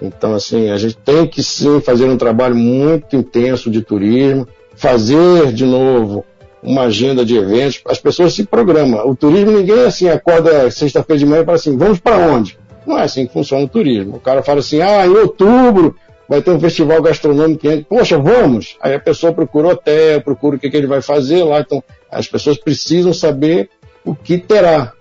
Então, 0.00 0.35
assim, 0.35 0.71
a 0.71 0.76
gente 0.76 0.97
tem 0.97 1.26
que 1.26 1.42
sim 1.42 1.81
fazer 1.81 2.07
um 2.07 2.16
trabalho 2.16 2.57
muito 2.57 3.14
intenso 3.14 3.71
de 3.71 3.83
turismo, 3.83 4.49
fazer 4.75 5.52
de 5.52 5.64
novo 5.64 6.25
uma 6.62 6.83
agenda 6.83 7.25
de 7.25 7.37
eventos, 7.37 7.81
as 7.87 7.99
pessoas 7.99 8.35
se 8.35 8.45
programam. 8.45 9.07
O 9.09 9.14
turismo, 9.14 9.50
ninguém 9.50 9.85
assim 9.85 10.09
acorda 10.09 10.71
sexta-feira 10.71 11.19
de 11.19 11.26
manhã 11.26 11.42
e 11.42 11.45
fala 11.45 11.57
assim, 11.57 11.76
vamos 11.76 12.00
para 12.00 12.16
onde? 12.16 12.59
Não 12.86 12.98
é 12.98 13.02
assim 13.04 13.26
que 13.26 13.32
funciona 13.32 13.64
o 13.64 13.68
turismo. 13.68 14.16
O 14.16 14.20
cara 14.20 14.42
fala 14.42 14.60
assim, 14.60 14.80
ah, 14.80 15.06
em 15.06 15.10
outubro 15.10 15.96
vai 16.28 16.40
ter 16.40 16.50
um 16.50 16.60
festival 16.60 17.02
gastronômico, 17.02 17.66
poxa, 17.88 18.18
vamos. 18.18 18.76
Aí 18.80 18.94
a 18.94 19.00
pessoa 19.00 19.32
procura 19.32 19.68
hotel, 19.68 20.20
procura 20.22 20.56
o 20.56 20.58
que, 20.58 20.70
que 20.70 20.76
ele 20.76 20.86
vai 20.86 21.02
fazer 21.02 21.44
lá. 21.44 21.60
Então, 21.60 21.82
as 22.10 22.26
pessoas 22.26 22.58
precisam 22.58 23.12
saber 23.12 23.68
o 24.04 24.14
que 24.14 24.38
terá 24.38 24.92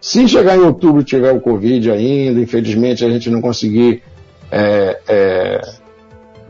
Se 0.00 0.26
chegar 0.28 0.56
em 0.56 0.60
outubro 0.60 1.02
tiver 1.02 1.32
o 1.32 1.40
Covid 1.40 1.90
ainda, 1.90 2.40
infelizmente 2.40 3.04
a 3.04 3.10
gente 3.10 3.28
não 3.28 3.40
conseguir 3.40 4.02
é, 4.50 5.00
é, 5.08 5.60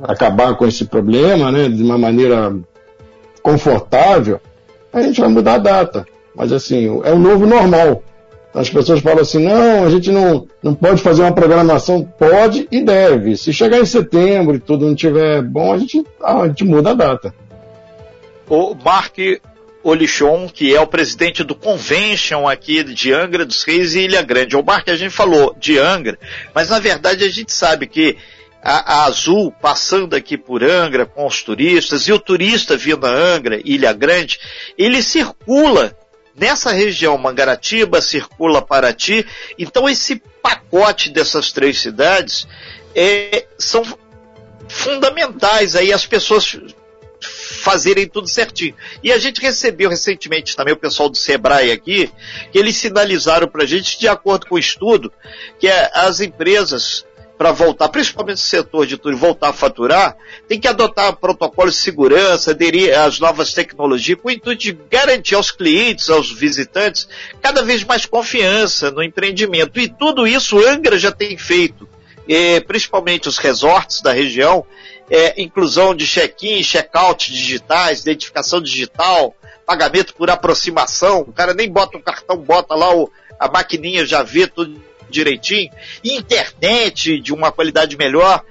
acabar 0.03 0.55
com 0.57 0.67
esse 0.67 0.85
problema 0.85 1.51
né, 1.51 1.69
de 1.69 1.83
uma 1.83 1.97
maneira 1.97 2.55
confortável, 3.43 4.41
a 4.93 5.01
gente 5.01 5.21
vai 5.21 5.31
mudar 5.31 5.55
a 5.55 5.59
data. 5.59 6.07
Mas 6.35 6.53
assim, 6.53 7.01
é 7.05 7.13
o 7.13 7.19
novo 7.19 7.47
normal. 7.47 8.03
As 8.57 8.71
pessoas 8.71 9.01
falam 9.01 9.21
assim, 9.21 9.45
não, 9.45 9.85
a 9.85 9.91
gente 9.91 10.11
não, 10.11 10.49
não 10.63 10.75
pode 10.75 11.03
fazer 11.03 11.21
uma 11.21 11.35
programação. 11.35 12.03
Pode 12.03 12.67
e 12.73 12.83
deve. 12.83 13.37
Se 13.37 13.53
chegar 13.53 13.79
em 13.79 13.85
setembro 13.85 14.57
e 14.57 14.59
tudo 14.59 14.87
não 14.87 14.95
estiver 14.95 15.43
bom, 15.43 15.75
a 15.75 15.79
gente, 15.79 16.03
a 16.25 16.49
gente 16.49 16.65
muda 16.65 16.93
a 16.93 16.95
data. 16.95 17.35
O 18.49 18.75
Mark 18.75 19.19
Olichon, 19.85 20.49
que 20.49 20.75
é 20.75 20.81
o 20.81 20.87
presidente 20.87 21.45
do 21.45 21.55
Convention 21.55 22.49
aqui 22.49 22.83
de 22.83 23.13
Angra 23.13 23.45
dos 23.45 23.63
Reis 23.63 23.95
e 23.95 24.01
Ilha 24.01 24.23
Grande. 24.23 24.57
O 24.57 24.65
Mark, 24.65 24.89
a 24.89 24.97
gente 24.97 25.13
falou 25.13 25.55
de 25.61 25.79
Angra, 25.79 26.19
mas 26.55 26.71
na 26.71 26.79
verdade 26.79 27.25
a 27.25 27.31
gente 27.31 27.53
sabe 27.53 27.87
que 27.87 28.17
a, 28.63 29.05
Azul 29.05 29.53
passando 29.53 30.17
aqui 30.17 30.39
por 30.39 30.65
Angra 30.65 31.05
com 31.05 31.27
os 31.27 31.43
turistas 31.43 32.09
e 32.09 32.13
o 32.13 32.19
turista 32.19 32.75
vindo 32.75 33.07
a 33.07 33.11
Angra, 33.11 33.61
Ilha 33.65 33.93
Grande, 33.93 34.41
ele 34.79 35.03
circula 35.03 35.95
nessa 36.37 36.73
região 36.73 37.17
Mangaratiba, 37.17 38.01
circula 38.01 38.61
Paraty. 38.61 39.27
Então 39.59 39.89
esse 39.89 40.23
pacote 40.43 41.11
dessas 41.11 41.53
três 41.53 41.81
cidades 41.81 42.47
é, 42.95 43.47
são 43.59 43.85
fundamentais 44.69 45.77
aí 45.77 45.93
as 45.93 46.07
pessoas 46.07 46.59
fazerem 47.21 48.07
tudo 48.09 48.29
certinho. 48.29 48.75
E 49.03 49.13
a 49.13 49.19
gente 49.19 49.41
recebeu 49.41 49.89
recentemente 49.89 50.55
também 50.55 50.75
o 50.75 50.79
pessoal 50.79 51.09
do 51.09 51.17
Sebrae 51.17 51.73
aqui, 51.73 52.11
que 52.53 52.59
eles 52.59 52.77
sinalizaram 52.77 53.49
para 53.49 53.65
a 53.65 53.67
gente, 53.67 53.99
de 53.99 54.07
acordo 54.07 54.47
com 54.47 54.57
o 54.57 54.59
estudo, 54.59 55.13
que 55.59 55.67
é, 55.67 55.91
as 55.95 56.21
empresas 56.21 57.06
para 57.37 57.53
voltar, 57.53 57.89
principalmente 57.89 58.39
o 58.39 58.41
setor 58.41 58.87
de 58.87 58.97
turismo, 58.97 59.27
voltar 59.27 59.51
a 59.51 59.53
faturar, 59.53 60.17
tem 60.49 60.59
que 60.59 60.69
adotar 60.69 61.17
protocolos 61.17 61.75
de 61.75 61.81
segurança, 61.81 62.51
aderir 62.51 62.99
às 62.99 63.21
novas 63.21 63.53
tecnologias, 63.53 64.19
com 64.21 64.29
o 64.29 64.31
intuito 64.31 64.63
de 64.63 64.73
garantir 64.91 65.35
aos 65.35 65.51
clientes, 65.51 66.09
aos 66.09 66.33
visitantes, 66.33 67.09
cada 67.43 67.63
vez 67.63 67.85
mais 67.85 68.07
confiança 68.07 68.91
no 68.91 69.03
empreendimento. 69.03 69.79
E 69.79 69.89
tudo 69.89 70.27
isso 70.27 70.59
Angra 70.59 70.99
já 70.99 71.13
tem 71.13 71.37
feito, 71.37 71.87
principalmente 72.67 73.29
os 73.29 73.39
resorts 73.39 74.01
da 74.01 74.13
região, 74.13 74.65
é, 75.11 75.41
inclusão 75.41 75.95
de 75.95 76.07
check-in, 76.07 76.63
check-out 76.63 77.31
digitais, 77.31 78.01
identificação 78.01 78.61
digital, 78.61 79.35
pagamento 79.65 80.15
por 80.15 80.31
aproximação, 80.31 81.21
o 81.21 81.33
cara 81.33 81.53
nem 81.53 81.71
bota 81.71 81.99
um 81.99 82.03
cartão, 82.03 82.37
bota 82.39 82.75
lá 82.75 82.95
o, 82.95 83.11
a 83.39 83.49
maquininha, 83.49 84.07
já 84.07 84.23
vê 84.23 84.47
tudo 84.47 84.83
direitinho, 85.17 85.71
internet 86.05 87.19
de 87.21 87.33
uma 87.33 87.51
qualidade 87.51 87.97
melhor. 87.97 88.43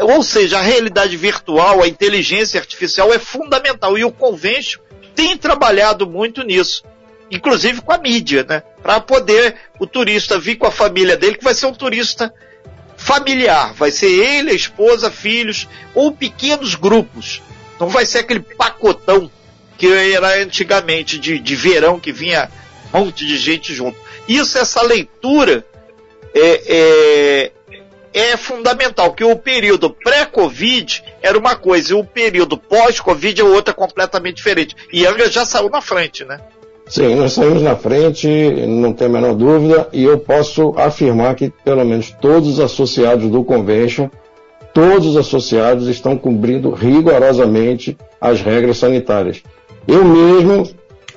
Ou 0.00 0.22
seja, 0.22 0.58
a 0.58 0.62
realidade 0.62 1.16
virtual, 1.16 1.82
a 1.82 1.88
inteligência 1.88 2.60
artificial 2.60 3.12
é 3.12 3.18
fundamental 3.18 3.98
e 3.98 4.04
o 4.04 4.12
Convention 4.12 4.80
tem 5.14 5.36
trabalhado 5.36 6.06
muito 6.06 6.42
nisso, 6.42 6.82
inclusive 7.30 7.82
com 7.82 7.92
a 7.92 7.98
mídia, 7.98 8.44
né? 8.48 8.62
Para 8.82 9.00
poder 9.00 9.56
o 9.78 9.86
turista 9.86 10.38
vir 10.38 10.56
com 10.56 10.66
a 10.66 10.70
família 10.70 11.16
dele, 11.16 11.36
que 11.36 11.44
vai 11.44 11.54
ser 11.54 11.66
um 11.66 11.74
turista 11.74 12.32
familiar, 12.96 13.74
vai 13.74 13.90
ser 13.90 14.10
ele, 14.10 14.50
a 14.50 14.54
esposa, 14.54 15.10
filhos 15.10 15.68
ou 15.94 16.12
pequenos 16.12 16.74
grupos. 16.74 17.42
Não 17.78 17.88
vai 17.88 18.06
ser 18.06 18.20
aquele 18.20 18.40
pacotão 18.40 19.30
que 19.76 19.92
era 19.92 20.40
antigamente 20.42 21.18
de, 21.18 21.38
de 21.38 21.56
verão 21.56 21.98
que 21.98 22.12
vinha 22.12 22.48
um 22.94 23.00
monte 23.00 23.26
de 23.26 23.36
gente 23.36 23.74
junto. 23.74 23.98
Isso, 24.28 24.56
essa 24.56 24.82
leitura 24.82 25.66
é, 26.34 26.62
é, 26.66 27.52
é 28.12 28.36
fundamental, 28.36 29.12
que 29.12 29.24
o 29.24 29.36
período 29.36 29.90
pré-Covid 29.90 31.02
era 31.22 31.38
uma 31.38 31.56
coisa 31.56 31.92
e 31.92 31.96
o 31.96 32.04
período 32.04 32.56
pós-Covid 32.56 33.40
é 33.40 33.44
outra 33.44 33.72
completamente 33.72 34.36
diferente. 34.36 34.76
E 34.92 35.06
Angra 35.06 35.30
já 35.30 35.44
saiu 35.44 35.70
na 35.70 35.80
frente, 35.80 36.24
né? 36.24 36.40
Sim, 36.86 37.14
nós 37.14 37.32
saímos 37.32 37.62
na 37.62 37.76
frente, 37.76 38.28
não 38.66 38.92
tem 38.92 39.06
a 39.06 39.10
menor 39.10 39.34
dúvida, 39.34 39.88
e 39.92 40.02
eu 40.04 40.18
posso 40.18 40.74
afirmar 40.76 41.34
que 41.34 41.50
pelo 41.64 41.84
menos 41.84 42.10
todos 42.20 42.48
os 42.48 42.60
associados 42.60 43.30
do 43.30 43.42
Convention, 43.44 44.10
todos 44.74 45.06
os 45.06 45.16
associados 45.16 45.88
estão 45.88 46.18
cumprindo 46.18 46.70
rigorosamente 46.70 47.96
as 48.20 48.42
regras 48.42 48.78
sanitárias. 48.78 49.42
Eu 49.86 50.04
mesmo, 50.04 50.68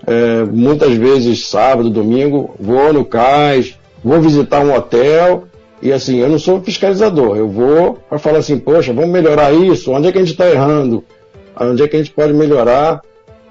é, 0.07 0.43
muitas 0.45 0.93
vezes 0.93 1.48
sábado, 1.48 1.89
domingo, 1.89 2.55
vou 2.60 2.93
no 2.93 3.03
cais, 3.03 3.77
vou 4.06 4.22
visitar 4.22 4.64
um 4.64 4.72
hotel 4.72 5.46
e 5.82 5.92
assim, 5.92 6.20
eu 6.20 6.30
não 6.30 6.38
sou 6.38 6.62
fiscalizador, 6.62 7.36
eu 7.36 7.50
vou 7.50 7.96
para 8.08 8.20
falar 8.20 8.38
assim, 8.38 8.60
poxa, 8.60 8.94
vamos 8.94 9.10
melhorar 9.10 9.52
isso, 9.52 9.92
onde 9.92 10.08
é 10.08 10.12
que 10.12 10.20
a 10.20 10.22
gente 10.22 10.32
está 10.32 10.48
errando, 10.48 11.04
onde 11.60 11.82
é 11.82 11.88
que 11.88 11.96
a 11.96 12.00
gente 12.00 12.12
pode 12.12 12.32
melhorar. 12.32 13.02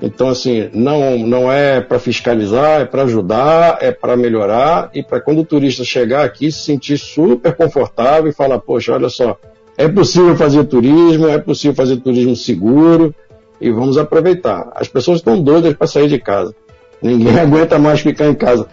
Então, 0.01 0.29
assim, 0.29 0.69
não, 0.73 1.19
não 1.19 1.53
é 1.53 1.81
para 1.81 1.99
fiscalizar, 1.99 2.83
é 2.83 2.85
para 2.85 3.03
ajudar, 3.03 3.79
é 3.81 3.91
para 3.91 4.17
melhorar 4.17 4.91
e 4.95 5.03
para 5.03 5.21
quando 5.21 5.41
o 5.41 5.45
turista 5.45 5.85
chegar 5.85 6.25
aqui 6.25 6.51
se 6.53 6.61
sentir 6.61 6.99
super 6.99 7.55
confortável 7.55 8.31
e 8.31 8.33
falar, 8.33 8.59
poxa, 8.59 8.93
olha 8.93 9.09
só, 9.09 9.37
é 9.77 9.89
possível 9.89 10.37
fazer 10.37 10.65
turismo, 10.65 11.29
é 11.29 11.39
possível 11.39 11.75
fazer 11.75 11.97
turismo 11.97 12.37
seguro 12.37 13.15
e 13.61 13.71
vamos 13.71 13.99
aproveitar. 13.99 14.71
As 14.75 14.89
pessoas 14.89 15.19
estão 15.19 15.41
doidas 15.41 15.75
para 15.75 15.87
sair 15.87 16.09
de 16.09 16.19
casa. 16.19 16.55
Ninguém 17.03 17.39
aguenta 17.39 17.79
mais 17.79 18.01
ficar 18.01 18.27
em 18.27 18.35
casa. 18.35 18.69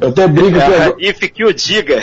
Eu 0.00 0.08
até 0.08 0.26
brigo 0.26 0.52
que. 0.52 0.62
Agora... 0.62 0.94
If 0.98 1.18
que 1.18 1.44
o 1.44 1.52
diga. 1.52 2.02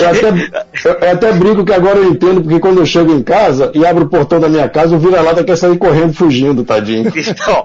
eu, 0.00 0.08
até, 0.08 1.06
eu 1.06 1.12
até 1.12 1.32
brigo 1.32 1.64
que 1.64 1.72
agora 1.72 1.98
eu 1.98 2.10
entendo, 2.10 2.42
porque 2.42 2.60
quando 2.60 2.78
eu 2.78 2.86
chego 2.86 3.12
em 3.12 3.22
casa 3.22 3.70
e 3.74 3.84
abro 3.84 4.04
o 4.04 4.08
portão 4.08 4.38
da 4.38 4.48
minha 4.48 4.68
casa, 4.68 4.94
o 4.94 4.98
vira-lata 4.98 5.42
quer 5.42 5.56
sair 5.56 5.76
correndo, 5.78 6.12
fugindo, 6.12 6.64
tadinho. 6.64 7.12
Então, 7.34 7.64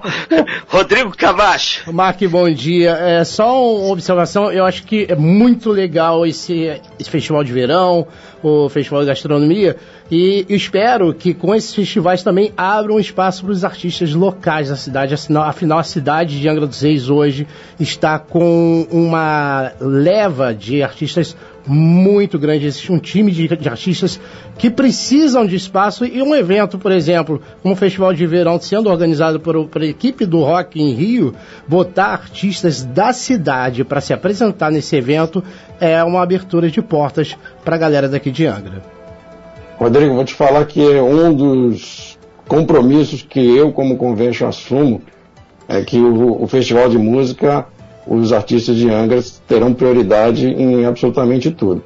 Rodrigo 0.68 1.14
Camacho. 1.16 1.92
Mark, 1.92 2.20
bom 2.24 2.50
dia. 2.50 2.90
É, 2.90 3.24
só 3.24 3.76
uma 3.76 3.92
observação, 3.92 4.50
eu 4.50 4.64
acho 4.64 4.82
que 4.84 5.06
é 5.08 5.14
muito 5.14 5.70
legal 5.70 6.26
esse, 6.26 6.80
esse 6.98 7.10
festival 7.10 7.44
de 7.44 7.52
verão, 7.52 8.06
o 8.42 8.68
festival 8.68 9.00
de 9.02 9.08
gastronomia, 9.08 9.76
e 10.10 10.46
espero 10.48 11.12
que 11.14 11.34
com 11.34 11.54
esses 11.54 11.74
festivais 11.74 12.22
também 12.22 12.52
abram 12.56 12.98
espaço 12.98 13.44
para 13.44 13.52
os 13.52 13.64
artistas 13.64 14.14
locais 14.14 14.68
da 14.68 14.76
cidade. 14.76 15.14
Afinal, 15.14 15.78
a 15.78 15.82
cidade 15.82 16.40
de 16.40 16.48
Angra 16.48 16.66
dos 16.66 16.80
Reis 16.80 17.08
hoje 17.08 17.46
está 17.78 18.18
com 18.18 18.86
uma 18.90 19.72
leva 19.80 20.54
de 20.54 20.82
artistas 20.82 21.36
muito 21.66 22.38
grande. 22.38 22.66
Existe 22.66 22.92
um 22.92 22.98
time 22.98 23.30
de, 23.30 23.48
de, 23.48 23.68
artistas 23.68 24.20
que 24.58 24.70
precisam 24.70 25.46
de 25.46 25.56
espaço 25.56 26.04
e 26.04 26.22
um 26.22 26.34
evento, 26.34 26.78
por 26.78 26.92
exemplo, 26.92 27.40
um 27.64 27.74
festival 27.76 28.12
de 28.12 28.26
verão 28.26 28.60
sendo 28.60 28.90
organizado 28.90 29.40
por, 29.40 29.66
por 29.66 29.82
equipe 29.82 30.26
do 30.26 30.40
Rock 30.40 30.80
em 30.80 30.92
Rio, 30.92 31.34
botar 31.66 32.12
artistas 32.12 32.84
da 32.84 33.12
cidade 33.12 33.84
para 33.84 34.00
se 34.00 34.12
apresentar 34.12 34.70
nesse 34.70 34.96
evento 34.96 35.42
é 35.80 36.02
uma 36.04 36.22
abertura 36.22 36.70
de 36.70 36.82
portas 36.82 37.36
para 37.64 37.76
a 37.76 37.78
galera 37.78 38.08
daqui 38.08 38.30
de 38.30 38.46
Angra. 38.46 38.82
Rodrigo, 39.78 40.14
vou 40.14 40.24
te 40.24 40.34
falar 40.34 40.66
que 40.66 40.80
é 40.80 41.02
um 41.02 41.32
dos 41.32 42.18
compromissos 42.46 43.22
que 43.22 43.40
eu, 43.56 43.72
como 43.72 43.96
convention, 43.96 44.46
assumo 44.46 45.00
é 45.70 45.82
que 45.82 45.98
o, 46.00 46.42
o 46.42 46.48
Festival 46.48 46.88
de 46.88 46.98
Música, 46.98 47.64
os 48.10 48.32
artistas 48.32 48.74
de 48.74 48.90
Angra 48.90 49.22
terão 49.46 49.72
prioridade 49.72 50.48
em 50.48 50.84
absolutamente 50.84 51.52
tudo. 51.52 51.80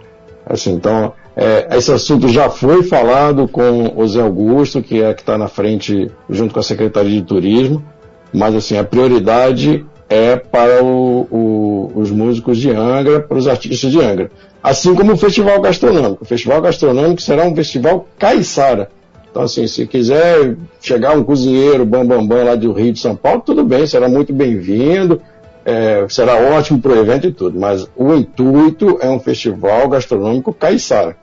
Assim, 0.47 0.73
então, 0.73 1.13
é, 1.37 1.77
esse 1.77 1.93
assunto 1.93 2.29
já 2.29 2.49
foi 2.49 2.83
falado 2.83 3.47
com 3.47 3.93
o 3.95 4.09
Zé 4.09 4.23
Augusto, 4.23 4.83
que 4.83 5.03
é 5.03 5.13
que 5.13 5.21
está 5.21 5.37
na 5.37 5.49
frente 5.49 6.11
junto 6.31 6.55
com 6.55 6.61
a 6.61 6.63
Secretaria 6.63 7.21
de 7.21 7.27
Turismo, 7.27 7.85
mas 8.33 8.55
assim, 8.55 8.79
a 8.79 8.85
prioridade 8.85 9.85
é 10.09 10.37
para 10.37 10.83
o, 10.83 11.27
o, 11.31 11.93
os 11.95 12.11
músicos 12.11 12.57
de 12.57 12.71
Angra, 12.71 13.21
para 13.21 13.37
os 13.37 13.47
artistas 13.47 13.93
de 13.93 14.01
Angra. 14.01 14.31
Assim 14.63 14.95
como 14.95 15.13
o 15.13 15.17
Festival 15.19 15.61
Gastronômico. 15.61 16.25
O 16.25 16.27
Festival 16.27 16.63
Gastronômico 16.63 17.21
será 17.21 17.45
um 17.45 17.55
festival 17.55 18.09
caiçara. 18.19 18.89
Então, 19.31 19.43
assim, 19.43 19.67
se 19.67 19.87
quiser 19.87 20.57
chegar 20.81 21.19
um 21.19 21.25
cozinheiro 21.25 21.85
bambambam 21.85 22.27
bam, 22.27 22.37
bam, 22.37 22.45
lá 22.45 22.55
do 22.55 22.73
Rio 22.73 22.93
de 22.93 23.01
São 23.01 23.17
Paulo, 23.17 23.43
tudo 23.45 23.65
bem, 23.65 23.87
será 23.87 24.09
muito 24.09 24.33
bem-vindo, 24.33 25.21
é, 25.65 26.07
será 26.09 26.37
ótimo 26.37 26.81
para 26.81 26.93
o 26.93 26.99
evento 26.99 27.27
e 27.27 27.33
tudo. 27.33 27.59
Mas 27.59 27.89
o 27.97 28.15
intuito 28.15 28.99
é 29.01 29.09
um 29.09 29.19
festival 29.19 29.89
gastronômico 29.89 30.53
caiçara. 30.53 31.17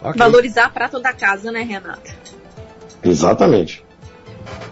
Okay. 0.00 0.12
Valorizar 0.16 0.66
a 0.66 0.68
prata 0.68 1.00
da 1.00 1.12
casa, 1.12 1.50
né, 1.50 1.62
Renata? 1.62 2.14
Exatamente. 3.02 3.84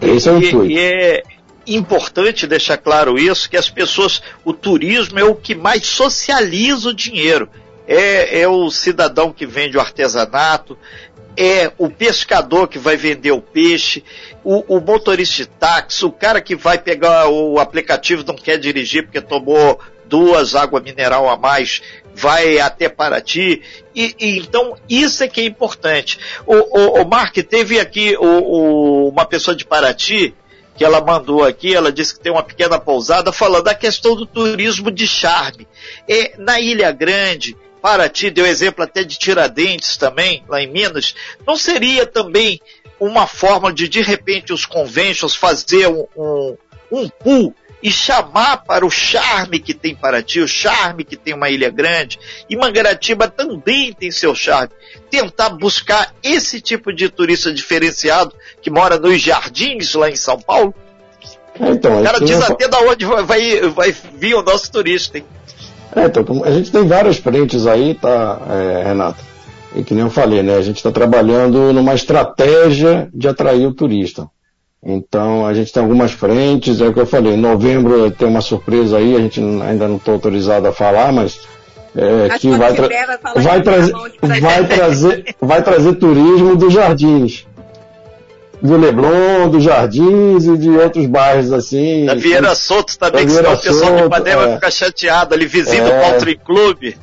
Esse 0.01 0.29
é 0.29 0.31
o 0.31 0.37
intuito. 0.37 0.71
E 0.71 0.79
é, 0.79 1.23
importante 1.67 2.47
deixar 2.47 2.77
claro 2.77 3.17
isso, 3.17 3.49
que 3.49 3.57
as 3.57 3.69
pessoas, 3.69 4.21
o 4.45 4.53
turismo 4.53 5.19
é 5.19 5.23
o 5.23 5.35
que 5.35 5.53
mais 5.53 5.85
socializa 5.85 6.89
o 6.89 6.93
dinheiro. 6.93 7.49
É, 7.89 8.41
é 8.41 8.47
o 8.47 8.69
cidadão 8.69 9.31
que 9.31 9.45
vende 9.45 9.77
o 9.77 9.79
artesanato, 9.79 10.77
é 11.37 11.71
o 11.77 11.87
pescador 11.89 12.67
que 12.67 12.79
vai 12.79 12.97
vender 12.97 13.31
o 13.31 13.41
peixe, 13.41 14.03
o, 14.43 14.75
o, 14.75 14.81
motorista 14.81 15.43
de 15.43 15.49
táxi, 15.49 16.03
o 16.03 16.11
cara 16.11 16.41
que 16.41 16.55
vai 16.55 16.79
pegar 16.79 17.29
o 17.29 17.59
aplicativo 17.59 18.23
não 18.25 18.35
quer 18.35 18.57
dirigir 18.57 19.03
porque 19.03 19.21
tomou 19.21 19.79
duas 20.05 20.55
água 20.55 20.79
mineral 20.79 21.29
a 21.29 21.37
mais 21.37 21.81
vai 22.15 22.57
até 22.57 22.89
Paraty. 22.89 23.61
E, 23.95 24.15
e, 24.19 24.39
então, 24.39 24.75
isso 24.89 25.23
é 25.23 25.27
que 25.27 25.41
é 25.41 25.45
importante. 25.45 26.19
O, 26.47 26.55
o, 26.55 27.01
o 27.01 27.07
Mark, 27.07 27.35
teve 27.37 27.79
aqui 27.79 28.17
o, 28.17 29.09
uma 29.09 29.25
pessoa 29.25 29.55
de 29.55 29.63
Paraty, 29.63 30.33
que 30.75 30.83
ela 30.83 30.99
mandou 30.99 31.43
aqui, 31.43 31.75
ela 31.75 31.91
disse 31.91 32.15
que 32.15 32.19
tem 32.19 32.31
uma 32.31 32.43
pequena 32.43 32.79
pousada, 32.79 33.31
falando 33.31 33.65
da 33.65 33.75
questão 33.75 34.15
do 34.15 34.25
turismo 34.25 34.89
de 34.89 35.07
charme. 35.07 35.67
É, 36.07 36.33
na 36.37 36.59
Ilha 36.59 36.91
Grande, 36.91 37.55
Paraty, 37.87 38.29
deu 38.29 38.45
exemplo 38.45 38.83
até 38.83 39.01
de 39.01 39.17
Tiradentes 39.17 39.95
também, 39.95 40.43
lá 40.49 40.61
em 40.61 40.69
Minas, 40.69 41.15
não 41.47 41.55
seria 41.55 42.05
também 42.05 42.59
uma 42.99 43.25
forma 43.25 43.71
de, 43.71 43.87
de 43.87 44.01
repente, 44.01 44.51
os 44.51 44.65
conventions 44.65 45.33
fazer 45.33 45.87
um, 45.87 46.05
um, 46.17 46.57
um 46.91 47.07
pool 47.07 47.55
e 47.81 47.89
chamar 47.89 48.57
para 48.65 48.85
o 48.85 48.89
charme 48.89 49.57
que 49.59 49.73
tem 49.73 49.95
Paraty, 49.95 50.41
o 50.41 50.47
charme 50.49 51.05
que 51.05 51.15
tem 51.15 51.33
uma 51.33 51.49
ilha 51.49 51.69
grande, 51.69 52.19
e 52.49 52.57
Mangaratiba 52.57 53.29
também 53.29 53.93
tem 53.93 54.11
seu 54.11 54.35
charme. 54.35 54.73
Tentar 55.09 55.51
buscar 55.51 56.13
esse 56.21 56.59
tipo 56.59 56.91
de 56.91 57.07
turista 57.07 57.53
diferenciado 57.53 58.35
que 58.61 58.69
mora 58.69 58.99
nos 58.99 59.21
jardins 59.21 59.93
lá 59.93 60.09
em 60.09 60.15
São 60.17 60.37
Paulo. 60.41 60.75
Então, 61.57 62.01
o 62.01 62.03
cara 62.03 62.19
diz 62.19 62.41
até 62.41 62.67
da 62.67 62.81
onde 62.81 63.05
vai, 63.05 63.23
vai, 63.23 63.59
vai 63.69 63.91
vir 63.91 64.35
o 64.35 64.43
nosso 64.43 64.69
turista, 64.69 65.17
hein? 65.19 65.25
É, 65.97 66.05
então, 66.05 66.43
a 66.43 66.51
gente 66.51 66.71
tem 66.71 66.85
várias 66.85 67.17
frentes 67.17 67.65
aí, 67.65 67.95
tá, 67.95 68.39
é, 68.49 68.83
Renato? 68.87 69.23
E 69.75 69.83
que 69.83 69.93
nem 69.93 70.03
eu 70.03 70.09
falei, 70.09 70.41
né? 70.43 70.55
A 70.55 70.61
gente 70.61 70.77
está 70.77 70.91
trabalhando 70.91 71.73
numa 71.73 71.93
estratégia 71.93 73.09
de 73.13 73.27
atrair 73.27 73.65
o 73.65 73.73
turista. 73.73 74.27
Então 74.83 75.45
a 75.45 75.53
gente 75.53 75.73
tem 75.73 75.81
algumas 75.81 76.11
frentes, 76.11 76.79
é 76.79 76.87
o 76.87 76.93
que 76.93 76.99
eu 76.99 77.05
falei, 77.05 77.33
em 77.33 77.37
novembro 77.37 78.09
tem 78.11 78.27
uma 78.27 78.41
surpresa 78.41 78.97
aí, 78.97 79.15
a 79.15 79.19
gente 79.19 79.41
ainda 79.41 79.87
não 79.87 79.97
está 79.97 80.11
autorizado 80.11 80.67
a 80.67 80.71
falar, 80.71 81.11
mas 81.11 81.41
é, 81.95 82.37
que 82.37 82.49
vai, 82.51 82.73
tra 82.73 82.87
vai, 83.35 83.61
trazer, 83.61 83.93
vai, 84.39 84.67
trazer, 84.67 85.35
vai 85.41 85.63
trazer 85.63 85.93
turismo 85.95 86.55
dos 86.55 86.71
jardins. 86.71 87.45
Do 88.61 88.75
Leblon, 88.75 89.49
dos 89.49 89.63
Jardins 89.63 90.45
e 90.45 90.57
de 90.57 90.69
outros 90.69 91.05
bairros 91.05 91.53
assim. 91.53 92.05
Da 92.05 92.15
Vieira 92.15 92.55
Solto 92.55 92.97
também, 92.97 93.25
que 93.25 93.31
senão 93.31 93.53
o 93.53 93.57
pessoal 93.57 93.95
de 93.95 94.03
Ipanema 94.03 94.47
é. 94.47 94.53
fica 94.55 94.71
chateado 94.71 95.35
ali, 95.35 95.45
vizinho 95.45 95.85
é. 95.85 95.85
do 95.85 96.11
Country 96.11 96.39
Club. 96.43 96.93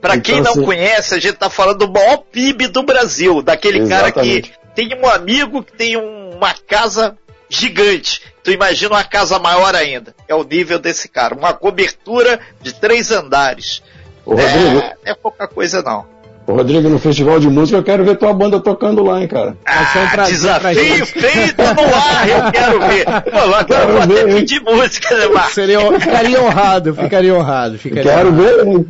Para 0.00 0.14
então, 0.14 0.20
quem 0.20 0.40
não 0.40 0.52
assim, 0.52 0.64
conhece, 0.64 1.14
a 1.14 1.18
gente 1.18 1.34
está 1.34 1.50
falando 1.50 1.86
do 1.86 1.92
maior 1.92 2.18
PIB 2.18 2.68
do 2.68 2.84
Brasil, 2.84 3.42
daquele 3.42 3.80
exatamente. 3.80 4.50
cara 4.50 4.62
que 4.62 4.74
tem 4.74 4.96
um 4.96 5.08
amigo 5.08 5.62
que 5.62 5.72
tem 5.72 5.96
uma 5.96 6.54
casa 6.54 7.16
gigante. 7.48 8.22
Tu 8.44 8.52
imagina 8.52 8.94
uma 8.94 9.04
casa 9.04 9.38
maior 9.38 9.74
ainda. 9.74 10.14
É 10.28 10.34
o 10.34 10.44
nível 10.44 10.78
desse 10.78 11.08
cara. 11.08 11.34
Uma 11.34 11.52
cobertura 11.52 12.38
de 12.60 12.72
três 12.74 13.10
andares. 13.10 13.82
Ô, 14.24 14.34
Rodrigo, 14.36 14.78
é, 14.78 14.96
é 15.06 15.14
pouca 15.14 15.48
coisa 15.48 15.82
não. 15.82 16.06
Ô, 16.48 16.54
Rodrigo, 16.54 16.88
no 16.88 16.98
festival 16.98 17.38
de 17.38 17.46
música 17.46 17.76
eu 17.76 17.82
quero 17.82 18.02
ver 18.06 18.16
tua 18.16 18.32
banda 18.32 18.58
tocando 18.58 19.04
lá, 19.04 19.20
hein, 19.20 19.28
cara. 19.28 19.54
Ah, 19.66 20.22
um 20.22 20.24
desafio 20.24 21.04
feito 21.04 21.58
no 21.58 21.94
ar, 21.94 22.26
eu 22.26 22.50
quero 22.50 22.80
ver. 22.80 23.04
Pô, 23.04 23.38
agora 23.38 23.64
quero 23.66 23.82
eu 23.82 23.98
vou 23.98 24.06
ver, 24.08 24.24
até 24.24 24.34
pedir 24.34 24.62
música, 24.62 25.14
né, 25.14 25.26
Marcos? 25.28 25.52
Seria, 25.52 25.78
ficaria 26.00 26.40
honrado, 26.42 26.94
ficaria 26.94 27.34
honrado. 27.34 27.78
Ficaria 27.78 28.02
quero 28.02 28.30
honrado. 28.30 28.42
ver, 28.42 28.66
hein? 28.66 28.86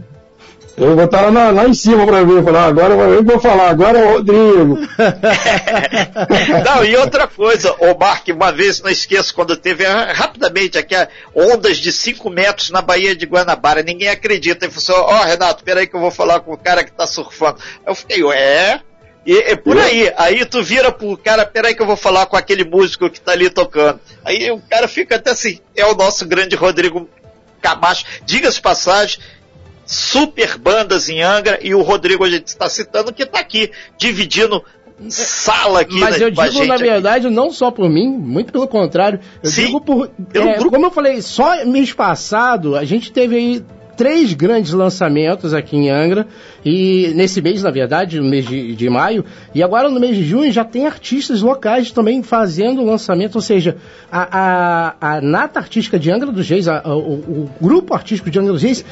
Eu 0.81 0.95
vou 0.95 1.05
estar 1.05 1.29
lá, 1.33 1.51
lá 1.51 1.67
em 1.67 1.75
cima 1.75 2.07
para 2.07 2.23
ver, 2.23 2.45
falar, 2.45 2.67
agora 2.67 2.95
eu 2.95 3.25
vou 3.25 3.41
falar, 3.41 3.71
agora 3.71 3.99
é 3.99 4.05
o 4.05 4.13
Rodrigo. 4.13 4.79
não, 6.65 6.85
e 6.85 6.97
outra 6.97 7.27
coisa, 7.27 7.75
o 7.81 7.99
Mark, 7.99 8.29
uma 8.29 8.53
vez, 8.53 8.81
não 8.81 8.89
esqueço, 8.89 9.35
quando 9.35 9.57
teve 9.57 9.85
ah, 9.85 10.13
rapidamente 10.13 10.79
aqui 10.79 10.95
ondas 11.35 11.79
de 11.79 11.91
5 11.91 12.31
metros 12.31 12.71
na 12.71 12.81
Baía 12.81 13.17
de 13.17 13.27
Guanabara, 13.27 13.83
ninguém 13.83 14.09
acredita. 14.09 14.67
Ele 14.67 14.73
falou 14.73 15.01
assim, 15.01 15.13
ó, 15.13 15.21
oh, 15.21 15.25
Renato, 15.25 15.65
peraí 15.65 15.87
que 15.89 15.97
eu 15.97 16.01
vou 16.01 16.13
falar 16.13 16.41
com 16.41 16.53
o 16.53 16.59
cara 16.59 16.85
que 16.85 16.93
tá 16.93 17.09
surfando. 17.09 17.59
Eu 17.85 17.95
fiquei, 17.97 18.25
é? 18.33 18.81
E 19.27 19.37
é 19.37 19.57
por 19.57 19.77
aí. 19.77 20.13
Aí 20.17 20.45
tu 20.45 20.63
vira 20.63 20.93
pro 20.93 21.17
cara, 21.17 21.45
peraí 21.45 21.75
que 21.75 21.83
eu 21.83 21.87
vou 21.87 21.97
falar 21.97 22.27
com 22.27 22.37
aquele 22.37 22.65
músico 22.65 23.11
que 23.11 23.21
tá 23.21 23.33
ali 23.33 23.51
tocando. 23.51 24.01
Aí 24.25 24.51
o 24.51 24.61
cara 24.71 24.87
fica 24.87 25.17
até 25.17 25.33
assim, 25.33 25.61
é 25.77 25.85
o 25.85 25.95
nosso 25.95 26.25
grande 26.25 26.55
Rodrigo 26.55 27.09
Camacho. 27.61 28.05
Diga-se 28.25 28.61
passagem, 28.61 29.21
super 29.89 30.59
bandas 30.59 31.09
em 31.09 31.23
Angra 31.23 31.59
e 31.63 31.75
o 31.75 31.81
Rodrigo 31.81 32.23
a 32.23 32.29
gente 32.29 32.49
está 32.49 32.69
citando 32.69 33.11
que 33.11 33.23
está 33.23 33.41
aqui 33.41 33.73
dividindo 33.97 34.63
sala 35.09 35.81
aqui. 35.81 35.99
Mas 35.99 36.21
eu 36.21 36.31
digo, 36.31 36.67
na 36.67 36.77
verdade, 36.77 37.27
aqui. 37.27 37.35
não 37.35 37.51
só 37.51 37.71
por 37.71 37.89
mim, 37.89 38.07
muito 38.09 38.53
pelo 38.53 38.69
contrário. 38.69 39.19
Eu 39.43 39.51
Sim, 39.51 39.67
digo 39.67 39.81
por. 39.81 40.11
É, 40.35 40.59
como 40.59 40.87
eu 40.87 40.91
falei, 40.91 41.23
só 41.23 41.65
mês 41.65 41.93
passado 41.93 42.77
a 42.77 42.85
gente 42.85 43.11
teve 43.11 43.37
aí 43.37 43.65
três 43.99 44.33
grandes 44.33 44.73
lançamentos 44.73 45.53
aqui 45.53 45.77
em 45.77 45.91
Angra, 45.91 46.29
e 46.65 47.11
nesse 47.17 47.43
mês, 47.43 47.65
na 47.65 47.71
verdade, 47.71 48.21
no 48.21 48.31
mês 48.31 48.47
de, 48.47 48.77
de, 48.77 48.89
maio, 48.89 49.25
e 49.53 49.61
agora 49.61 49.91
no 49.91 49.99
mês 49.99 50.17
de 50.17 50.23
junho 50.23 50.53
já 50.53 50.65
tem 50.65 50.87
artistas 50.87 51.43
locais 51.43 51.91
também 51.91 52.23
fazendo 52.23 52.85
lançamento, 52.85 53.35
ou 53.35 53.41
seja, 53.41 53.77
a, 54.11 54.95
a, 55.01 55.17
a 55.17 55.21
nata 55.21 55.59
artística 55.59 55.99
de 55.99 56.13
Angra 56.13 56.31
dos 56.31 56.49
Reis, 56.49 56.69
a, 56.69 56.79
a, 56.79 56.97
o, 56.97 57.15
o, 57.15 57.51
grupo 57.61 57.93
artístico 57.93 58.31
de 58.31 58.39
Angra 58.39 58.53
dos 58.53 58.63
Reis 58.63 58.85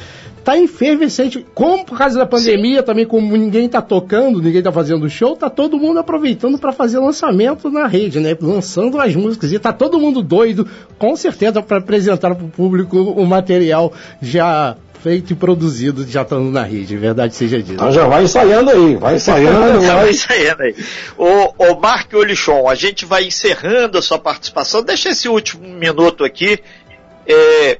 está 0.47 0.57
efervescente. 0.57 1.45
Como 1.53 1.85
por 1.85 1.97
causa 1.97 2.17
da 2.17 2.25
pandemia, 2.25 2.79
Sim. 2.79 2.85
também 2.85 3.05
como 3.05 3.35
ninguém 3.35 3.65
está 3.65 3.81
tocando, 3.81 4.41
ninguém 4.41 4.59
está 4.59 4.71
fazendo 4.71 5.09
show, 5.09 5.35
tá 5.35 5.49
todo 5.49 5.77
mundo 5.77 5.99
aproveitando 5.99 6.57
para 6.57 6.71
fazer 6.71 6.99
lançamento 6.99 7.69
na 7.69 7.85
rede, 7.85 8.19
né? 8.19 8.35
Lançando 8.39 8.99
as 8.99 9.13
músicas. 9.13 9.51
E 9.51 9.59
tá 9.59 9.73
todo 9.73 9.99
mundo 9.99 10.23
doido, 10.23 10.65
com 10.97 11.15
certeza, 11.17 11.61
para 11.61 11.77
apresentar 11.77 12.33
para 12.33 12.45
o 12.45 12.49
público 12.49 12.97
o 12.97 13.25
material 13.25 13.91
já 14.21 14.77
feito 15.03 15.31
e 15.31 15.35
produzido 15.35 16.05
já 16.07 16.23
estando 16.23 16.49
na 16.49 16.63
rede, 16.63 16.97
verdade 16.97 17.35
seja 17.35 17.57
dita. 17.59 17.73
Então 17.73 17.91
já 17.91 18.07
vai 18.07 18.23
ensaiando 18.23 18.71
aí, 18.71 18.95
vai 18.95 19.15
ensaiando. 19.15 19.85
já 19.85 19.95
vai 19.95 20.09
ensaiando 20.09 20.63
aí. 20.63 20.75
O, 21.17 21.53
o 21.71 21.79
Mark 21.79 22.13
Olichon, 22.13 22.67
a 22.67 22.73
gente 22.73 23.05
vai 23.05 23.25
encerrando 23.25 23.97
a 23.97 24.01
sua 24.01 24.17
participação, 24.17 24.81
deixa 24.81 25.09
esse 25.09 25.29
último 25.29 25.67
minuto 25.67 26.23
aqui. 26.23 26.59
É, 27.27 27.79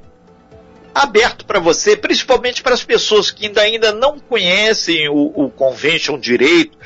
aberto 1.02 1.46
para 1.46 1.60
você, 1.60 1.96
principalmente 1.96 2.64
para 2.64 2.74
as 2.74 2.84
pessoas 2.84 3.30
que 3.30 3.46
ainda, 3.46 3.62
ainda 3.62 3.92
não 3.92 4.20
conhecem 4.20 5.08
o, 5.10 5.32
o 5.36 5.50
Convention 5.50 6.20
direito, 6.20 6.78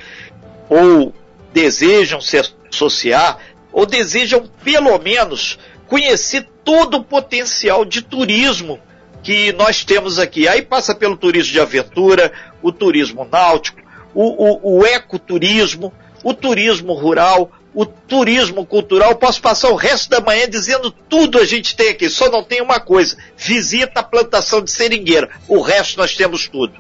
ou 0.70 1.14
desejam 1.54 2.20
se 2.20 2.42
associar, 2.70 3.38
ou 3.72 3.86
desejam 3.86 4.50
pelo 4.64 4.98
menos 5.00 5.58
conhecer 5.88 6.48
todo 6.64 6.98
o 6.98 7.04
potencial 7.04 7.86
de 7.86 8.02
turismo 8.02 8.80
que 9.24 9.52
nós 9.54 9.86
temos 9.86 10.20
aqui. 10.20 10.48
Aí 10.48 10.62
passa 10.62 10.94
pelo 10.94 11.16
turismo 11.16 11.54
de 11.54 11.60
aventura, 11.60 12.32
o 12.62 12.72
turismo 12.72 13.28
náutico, 13.30 13.80
o, 14.14 14.78
o, 14.78 14.80
o 14.80 14.86
ecoturismo, 14.86 15.94
o 16.24 16.34
turismo 16.34 16.94
rural, 16.94 17.52
o 17.74 17.86
turismo 17.86 18.66
cultural. 18.66 19.16
Posso 19.16 19.42
passar 19.42 19.70
o 19.70 19.76
resto 19.76 20.10
da 20.10 20.22
manhã 20.22 20.48
dizendo 20.50 20.92
tudo 20.92 21.40
a 21.40 21.46
gente 21.46 21.76
tem 21.76 21.90
aqui. 21.90 22.10
Só 22.10 22.30
não 22.30 22.44
tem 22.44 22.62
uma 22.62 22.80
coisa: 22.80 23.16
visita 23.38 24.00
a 24.00 24.04
plantação 24.04 24.62
de 24.62 24.72
seringueira. 24.72 25.30
O 25.48 25.62
resto 25.62 25.98
nós 25.98 26.16
temos 26.16 26.48
tudo. 26.48 26.74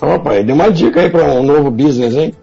Opa, 0.00 0.42
deu 0.42 0.54
uma 0.54 0.70
dica 0.70 1.00
aí 1.00 1.10
para 1.10 1.24
um 1.24 1.42
novo 1.42 1.70
business, 1.70 2.14
hein? 2.14 2.34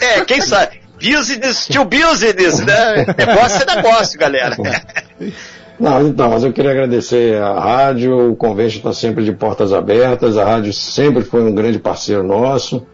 É, 0.00 0.24
quem 0.24 0.40
sabe? 0.40 0.80
Business 0.96 1.66
to 1.66 1.84
business, 1.84 2.60
né? 2.60 3.06
Negócio 3.16 3.62
é 3.62 3.76
negócio, 3.76 4.18
galera. 4.18 4.56
Não, 5.78 6.08
então, 6.08 6.30
mas 6.30 6.42
eu 6.42 6.54
queria 6.54 6.70
agradecer 6.70 7.36
a 7.36 7.60
rádio, 7.60 8.30
o 8.32 8.36
Convention 8.36 8.78
está 8.78 8.94
sempre 8.94 9.24
de 9.24 9.32
portas 9.32 9.74
abertas, 9.74 10.38
a 10.38 10.44
rádio 10.44 10.72
sempre 10.72 11.22
foi 11.22 11.42
um 11.42 11.54
grande 11.54 11.78
parceiro 11.78 12.22
nosso. 12.22 12.86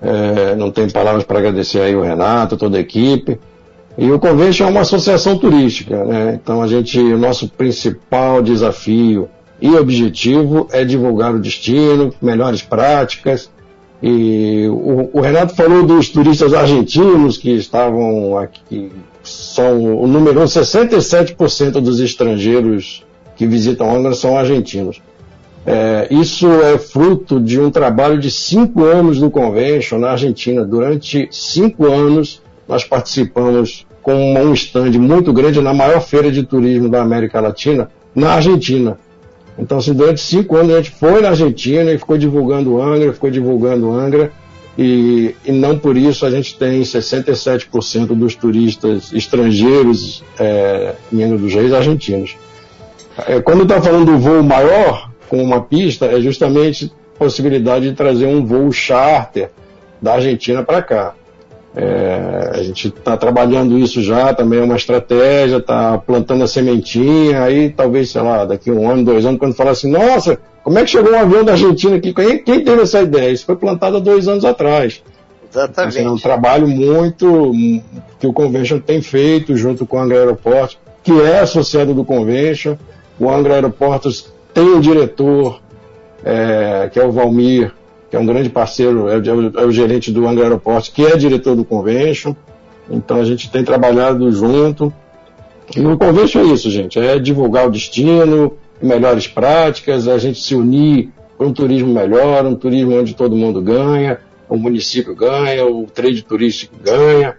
É, 0.00 0.54
não 0.54 0.70
tenho 0.70 0.90
palavras 0.92 1.24
para 1.24 1.38
agradecer 1.38 1.80
aí 1.80 1.94
o 1.94 2.02
Renato, 2.02 2.56
toda 2.56 2.76
a 2.76 2.80
equipe. 2.80 3.38
E 3.96 4.10
o 4.12 4.18
Convention 4.18 4.66
é 4.66 4.70
uma 4.70 4.82
associação 4.82 5.36
turística, 5.36 6.04
né? 6.04 6.38
Então 6.40 6.62
a 6.62 6.68
gente, 6.68 6.98
o 7.00 7.18
nosso 7.18 7.48
principal 7.48 8.40
desafio 8.40 9.28
e 9.60 9.74
objetivo 9.74 10.68
é 10.70 10.84
divulgar 10.84 11.34
o 11.34 11.40
destino, 11.40 12.14
melhores 12.22 12.62
práticas. 12.62 13.50
E 14.00 14.68
o, 14.68 15.10
o 15.12 15.20
Renato 15.20 15.56
falou 15.56 15.84
dos 15.84 16.08
turistas 16.10 16.54
argentinos 16.54 17.36
que 17.36 17.50
estavam 17.50 18.38
aqui, 18.38 18.92
são 19.24 20.00
o 20.00 20.06
número 20.06 20.40
67% 20.42 21.72
dos 21.80 21.98
estrangeiros 21.98 23.04
que 23.34 23.46
visitam 23.46 23.94
Angra 23.94 24.14
são 24.14 24.38
argentinos. 24.38 25.02
É, 25.66 26.08
isso 26.10 26.46
é 26.62 26.78
fruto 26.78 27.40
de 27.40 27.60
um 27.60 27.70
trabalho 27.70 28.18
de 28.18 28.30
cinco 28.30 28.84
anos 28.84 29.18
do 29.18 29.30
Convention 29.30 29.98
na 29.98 30.12
Argentina. 30.12 30.64
Durante 30.64 31.28
cinco 31.30 31.86
anos, 31.86 32.42
nós 32.66 32.84
participamos 32.84 33.86
com 34.02 34.34
um 34.34 34.54
stand 34.54 34.92
muito 34.92 35.32
grande 35.32 35.60
na 35.60 35.74
maior 35.74 36.00
feira 36.00 36.30
de 36.30 36.42
turismo 36.42 36.88
da 36.88 37.02
América 37.02 37.40
Latina, 37.40 37.90
na 38.14 38.32
Argentina. 38.32 38.98
Então, 39.58 39.78
assim, 39.78 39.92
durante 39.92 40.20
cinco 40.20 40.56
anos 40.56 40.72
a 40.72 40.76
gente 40.76 40.92
foi 40.92 41.20
na 41.20 41.30
Argentina 41.30 41.92
e 41.92 41.98
ficou 41.98 42.16
divulgando 42.16 42.80
Angra, 42.80 43.12
ficou 43.12 43.30
divulgando 43.30 43.92
Angra, 43.92 44.32
e, 44.78 45.34
e 45.44 45.50
não 45.50 45.76
por 45.76 45.96
isso 45.96 46.24
a 46.24 46.30
gente 46.30 46.56
tem 46.56 46.80
67% 46.80 48.06
dos 48.14 48.36
turistas 48.36 49.12
estrangeiros 49.12 50.22
é, 50.38 50.94
em 51.12 51.22
Angra 51.22 51.38
dos 51.38 51.52
Reis 51.52 51.72
argentinos. 51.72 52.36
É, 53.26 53.40
quando 53.40 53.64
está 53.64 53.82
falando 53.82 54.06
do 54.06 54.18
voo 54.18 54.42
maior, 54.42 55.07
com 55.28 55.42
uma 55.42 55.60
pista 55.62 56.06
é 56.06 56.20
justamente 56.20 56.92
a 57.14 57.18
possibilidade 57.18 57.88
de 57.88 57.96
trazer 57.96 58.26
um 58.26 58.44
voo 58.44 58.72
charter 58.72 59.50
da 60.00 60.14
Argentina 60.14 60.62
para 60.62 60.82
cá. 60.82 61.14
É, 61.76 62.50
a 62.54 62.62
gente 62.62 62.88
está 62.88 63.16
trabalhando 63.16 63.78
isso 63.78 64.02
já, 64.02 64.34
também 64.34 64.58
é 64.58 64.62
uma 64.62 64.76
estratégia, 64.76 65.58
está 65.58 65.98
plantando 65.98 66.42
a 66.42 66.48
sementinha, 66.48 67.42
aí 67.42 67.70
talvez, 67.70 68.10
sei 68.10 68.22
lá, 68.22 68.44
daqui 68.44 68.70
um 68.70 68.90
ano, 68.90 69.04
dois 69.04 69.24
anos, 69.24 69.38
quando 69.38 69.54
falar 69.54 69.72
assim, 69.72 69.90
nossa, 69.90 70.38
como 70.64 70.78
é 70.78 70.84
que 70.84 70.90
chegou 70.90 71.12
um 71.12 71.18
avião 71.18 71.44
da 71.44 71.52
Argentina 71.52 71.96
aqui? 71.96 72.12
Quem, 72.12 72.42
quem 72.42 72.64
teve 72.64 72.82
essa 72.82 73.00
ideia? 73.00 73.30
Isso 73.30 73.46
foi 73.46 73.56
plantado 73.56 73.98
há 73.98 74.00
dois 74.00 74.26
anos 74.26 74.44
atrás. 74.44 75.02
Exatamente. 75.50 75.98
É 75.98 76.10
um 76.10 76.18
trabalho 76.18 76.68
muito 76.68 77.52
que 78.18 78.26
o 78.26 78.32
Convention 78.32 78.78
tem 78.78 79.00
feito 79.00 79.56
junto 79.56 79.86
com 79.86 79.96
o 79.96 80.00
Angra 80.00 80.18
Aeroportos, 80.18 80.78
que 81.02 81.12
é 81.22 81.40
associado 81.40 81.94
do 81.94 82.04
Convention. 82.04 82.76
O 83.18 83.30
Angra 83.30 83.54
Aeroportos 83.54 84.32
tem 84.58 84.74
um 84.74 84.80
diretor, 84.80 85.60
é, 86.24 86.90
que 86.92 86.98
é 86.98 87.04
o 87.04 87.12
Valmir, 87.12 87.72
que 88.10 88.16
é 88.16 88.18
um 88.18 88.26
grande 88.26 88.50
parceiro, 88.50 89.08
é, 89.08 89.16
é, 89.16 89.62
é 89.62 89.64
o 89.64 89.70
gerente 89.70 90.10
do 90.10 90.26
Angra 90.26 90.44
Aeroportos, 90.44 90.88
que 90.88 91.06
é 91.06 91.16
diretor 91.16 91.54
do 91.54 91.64
Convention. 91.64 92.34
Então 92.90 93.20
a 93.20 93.24
gente 93.24 93.48
tem 93.52 93.62
trabalhado 93.62 94.28
junto. 94.32 94.92
E 95.76 95.86
o 95.86 95.96
Convention 95.96 96.40
é 96.40 96.44
isso, 96.46 96.70
gente, 96.70 96.98
é 96.98 97.20
divulgar 97.20 97.68
o 97.68 97.70
destino, 97.70 98.56
melhores 98.82 99.28
práticas, 99.28 100.08
a 100.08 100.18
gente 100.18 100.40
se 100.40 100.56
unir 100.56 101.10
para 101.36 101.46
um 101.46 101.52
turismo 101.52 101.92
melhor, 101.92 102.44
um 102.44 102.56
turismo 102.56 102.98
onde 102.98 103.14
todo 103.14 103.36
mundo 103.36 103.62
ganha, 103.62 104.18
o 104.48 104.56
município 104.56 105.14
ganha, 105.14 105.64
o 105.66 105.86
trade 105.86 106.22
turístico 106.22 106.74
ganha. 106.82 107.36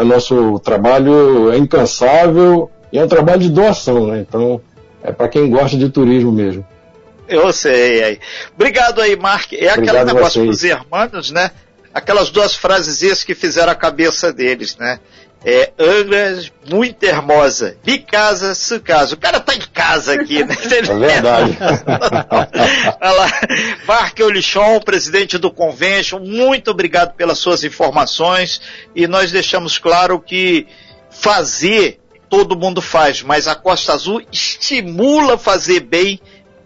O 0.00 0.04
nosso 0.06 0.58
trabalho 0.60 1.50
é 1.52 1.58
incansável 1.58 2.70
e 2.90 2.98
é 2.98 3.04
um 3.04 3.08
trabalho 3.08 3.40
de 3.40 3.50
doação, 3.50 4.06
né? 4.06 4.24
Então, 4.26 4.62
é 5.02 5.12
para 5.12 5.28
quem 5.28 5.50
gosta 5.50 5.76
de 5.76 5.88
turismo 5.88 6.32
mesmo. 6.32 6.66
Eu 7.28 7.52
sei 7.52 8.02
aí. 8.02 8.20
Obrigado 8.54 9.00
aí, 9.00 9.14
Mark. 9.14 9.52
É 9.52 9.68
aquele 9.68 10.04
negócio 10.04 10.44
dos 10.44 10.64
irmãos, 10.64 11.30
né? 11.30 11.50
Aquelas 11.92 12.30
duas 12.30 12.54
frases 12.54 13.22
que 13.22 13.34
fizeram 13.34 13.72
a 13.72 13.74
cabeça 13.74 14.32
deles, 14.32 14.76
né? 14.76 14.98
É, 15.44 15.72
Angra, 15.78 16.42
muito 16.68 17.02
hermosa. 17.04 17.76
De 17.84 17.98
casa, 17.98 18.54
su 18.54 18.80
casa. 18.80 19.14
O 19.14 19.18
cara 19.18 19.38
tá 19.38 19.54
em 19.54 19.60
casa 19.60 20.14
aqui, 20.14 20.42
né? 20.44 20.56
É 20.58 20.82
verdade. 20.82 21.56
Olha 23.00 23.12
lá. 23.12 23.30
Mark 23.86 24.18
Olichon, 24.20 24.80
presidente 24.80 25.38
do 25.38 25.50
Convention, 25.50 26.18
muito 26.18 26.70
obrigado 26.70 27.14
pelas 27.14 27.38
suas 27.38 27.62
informações 27.62 28.60
e 28.96 29.06
nós 29.06 29.30
deixamos 29.30 29.78
claro 29.78 30.18
que 30.18 30.66
fazer 31.10 32.00
todo 32.28 32.58
mundo 32.58 32.80
faz, 32.80 33.22
mas 33.22 33.48
a 33.48 33.54
Costa 33.54 33.92
Azul 33.92 34.22
estimula 34.32 35.38
fazer 35.38 35.80
bem 35.80 36.20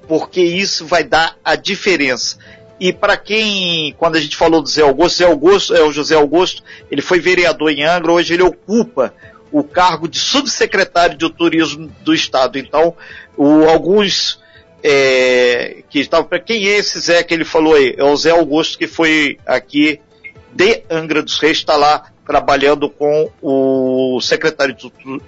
porque 0.06 0.40
isso 0.42 0.86
vai 0.86 1.04
dar 1.04 1.36
a 1.44 1.54
diferença. 1.54 2.36
E 2.78 2.92
para 2.92 3.16
quem, 3.16 3.94
quando 3.96 4.16
a 4.16 4.20
gente 4.20 4.36
falou 4.36 4.60
do 4.60 4.68
Zé 4.68 4.82
Augusto, 4.82 5.18
Zé 5.18 5.24
Augusto, 5.24 5.74
é 5.74 5.82
o 5.82 5.92
José 5.92 6.16
Augusto, 6.16 6.64
ele 6.90 7.00
foi 7.00 7.20
vereador 7.20 7.70
em 7.70 7.84
Angra, 7.84 8.12
hoje 8.12 8.34
ele 8.34 8.42
ocupa 8.42 9.14
o 9.52 9.62
cargo 9.62 10.08
de 10.08 10.18
subsecretário 10.18 11.16
de 11.16 11.30
turismo 11.30 11.92
do 12.00 12.12
estado. 12.12 12.58
Então, 12.58 12.96
o, 13.36 13.68
alguns 13.68 14.40
é, 14.82 15.84
que 15.88 16.00
estavam, 16.00 16.26
para 16.26 16.40
quem 16.40 16.66
é 16.66 16.78
esse 16.78 16.98
Zé 16.98 17.22
que 17.22 17.32
ele 17.32 17.44
falou 17.44 17.74
aí? 17.74 17.94
É 17.96 18.02
o 18.02 18.16
Zé 18.16 18.30
Augusto 18.30 18.76
que 18.76 18.88
foi 18.88 19.38
aqui 19.46 20.00
de 20.52 20.82
Angra 20.90 21.22
dos 21.22 21.38
Reis, 21.38 21.58
está 21.58 21.76
lá 21.76 22.11
trabalhando 22.26 22.88
com 22.88 23.30
o 23.40 24.20
secretário 24.20 24.76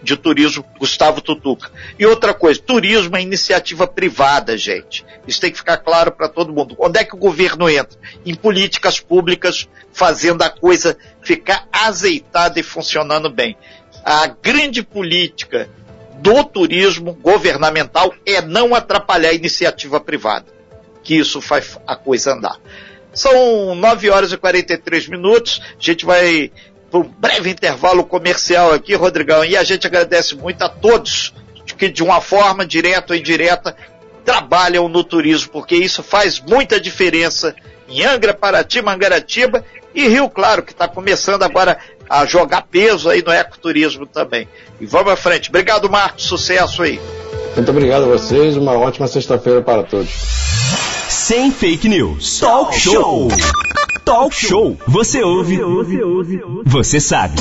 de 0.03 0.17
Turismo, 0.17 0.65
Gustavo 0.79 1.21
Tutuca. 1.21 1.71
E 1.99 2.07
outra 2.07 2.33
coisa, 2.33 2.61
turismo 2.61 3.17
é 3.17 3.23
iniciativa 3.23 3.87
privada, 3.87 4.57
gente. 4.57 5.05
Isso 5.27 5.41
tem 5.41 5.51
que 5.51 5.59
ficar 5.59 5.79
claro 5.79 6.13
para 6.13 6.29
todo 6.29 6.53
mundo. 6.53 6.77
Onde 6.79 7.01
é 7.01 7.05
que 7.05 7.15
o 7.15 7.19
governo 7.19 7.69
entra? 7.69 7.99
Em 8.25 8.35
políticas 8.35 9.01
públicas, 9.01 9.69
fazendo 9.93 10.43
a 10.43 10.51
coisa 10.51 10.97
ficar 11.21 11.69
azeitada 11.73 12.61
e 12.61 12.63
funcionando 12.63 13.29
bem. 13.29 13.57
A 14.05 14.27
grande 14.27 14.83
política 14.83 15.69
do 16.21 16.45
turismo 16.45 17.13
governamental 17.15 18.15
é 18.25 18.41
não 18.41 18.75
atrapalhar 18.75 19.31
a 19.31 19.35
iniciativa 19.35 20.01
privada, 20.01 20.47
que 21.03 21.17
isso 21.17 21.41
faz 21.41 21.79
a 21.87 21.97
coisa 21.97 22.35
andar. 22.35 22.59
São 23.13 23.75
9 23.75 24.11
horas 24.11 24.33
e 24.33 24.37
43 24.37 25.09
minutos. 25.09 25.61
A 25.79 25.83
gente 25.83 26.05
vai 26.05 26.51
para 26.95 27.01
um 27.01 27.11
breve 27.19 27.51
intervalo 27.51 28.05
comercial 28.05 28.73
aqui, 28.73 28.95
Rodrigão, 28.95 29.45
e 29.45 29.57
a 29.57 29.65
gente 29.65 29.85
agradece 29.85 30.37
muito 30.37 30.63
a 30.63 30.69
todos 30.69 31.35
que 31.77 31.89
de 31.89 32.05
uma 32.05 32.21
forma 32.21 32.65
direta 32.65 33.13
ou 33.13 33.19
indireta 33.19 33.75
trabalham 34.25 34.89
no 34.89 35.03
turismo, 35.03 35.51
porque 35.51 35.75
isso 35.75 36.05
faz 36.05 36.39
muita 36.39 36.81
diferença 36.81 37.57
em 37.89 38.05
Angra, 38.05 38.33
Paraty, 38.33 38.81
Mangaratiba 38.81 39.65
e 39.93 40.07
Rio 40.07 40.31
Claro, 40.31 40.63
que 40.63 40.71
está 40.71 40.87
começando 40.87 41.43
agora 41.43 41.79
a 42.09 42.25
jogar 42.27 42.63
peso 42.63 43.11
aí 43.11 43.25
no 43.25 43.33
ecoturismo 43.33 44.07
também. 44.07 44.47
E 44.81 44.87
vamos 44.87 45.13
à 45.13 45.17
frente. 45.17 45.49
Obrigado, 45.49 45.91
Marcos. 45.91 46.25
Sucesso 46.25 46.83
aí. 46.83 47.01
Muito 47.57 47.71
obrigado 47.73 48.05
a 48.05 48.07
vocês. 48.07 48.57
Uma 48.57 48.73
ótima 48.73 49.09
sexta-feira 49.09 49.61
para 49.63 49.83
todos. 49.83 50.11
Sem 51.09 51.51
fake 51.51 51.89
news. 51.89 52.39
Talk 52.39 52.79
show. 52.79 53.29
Talk 54.05 54.35
show. 54.35 54.77
Você 54.87 55.23
ouve. 55.23 55.59
Você 56.67 57.01
sabe. 57.01 57.41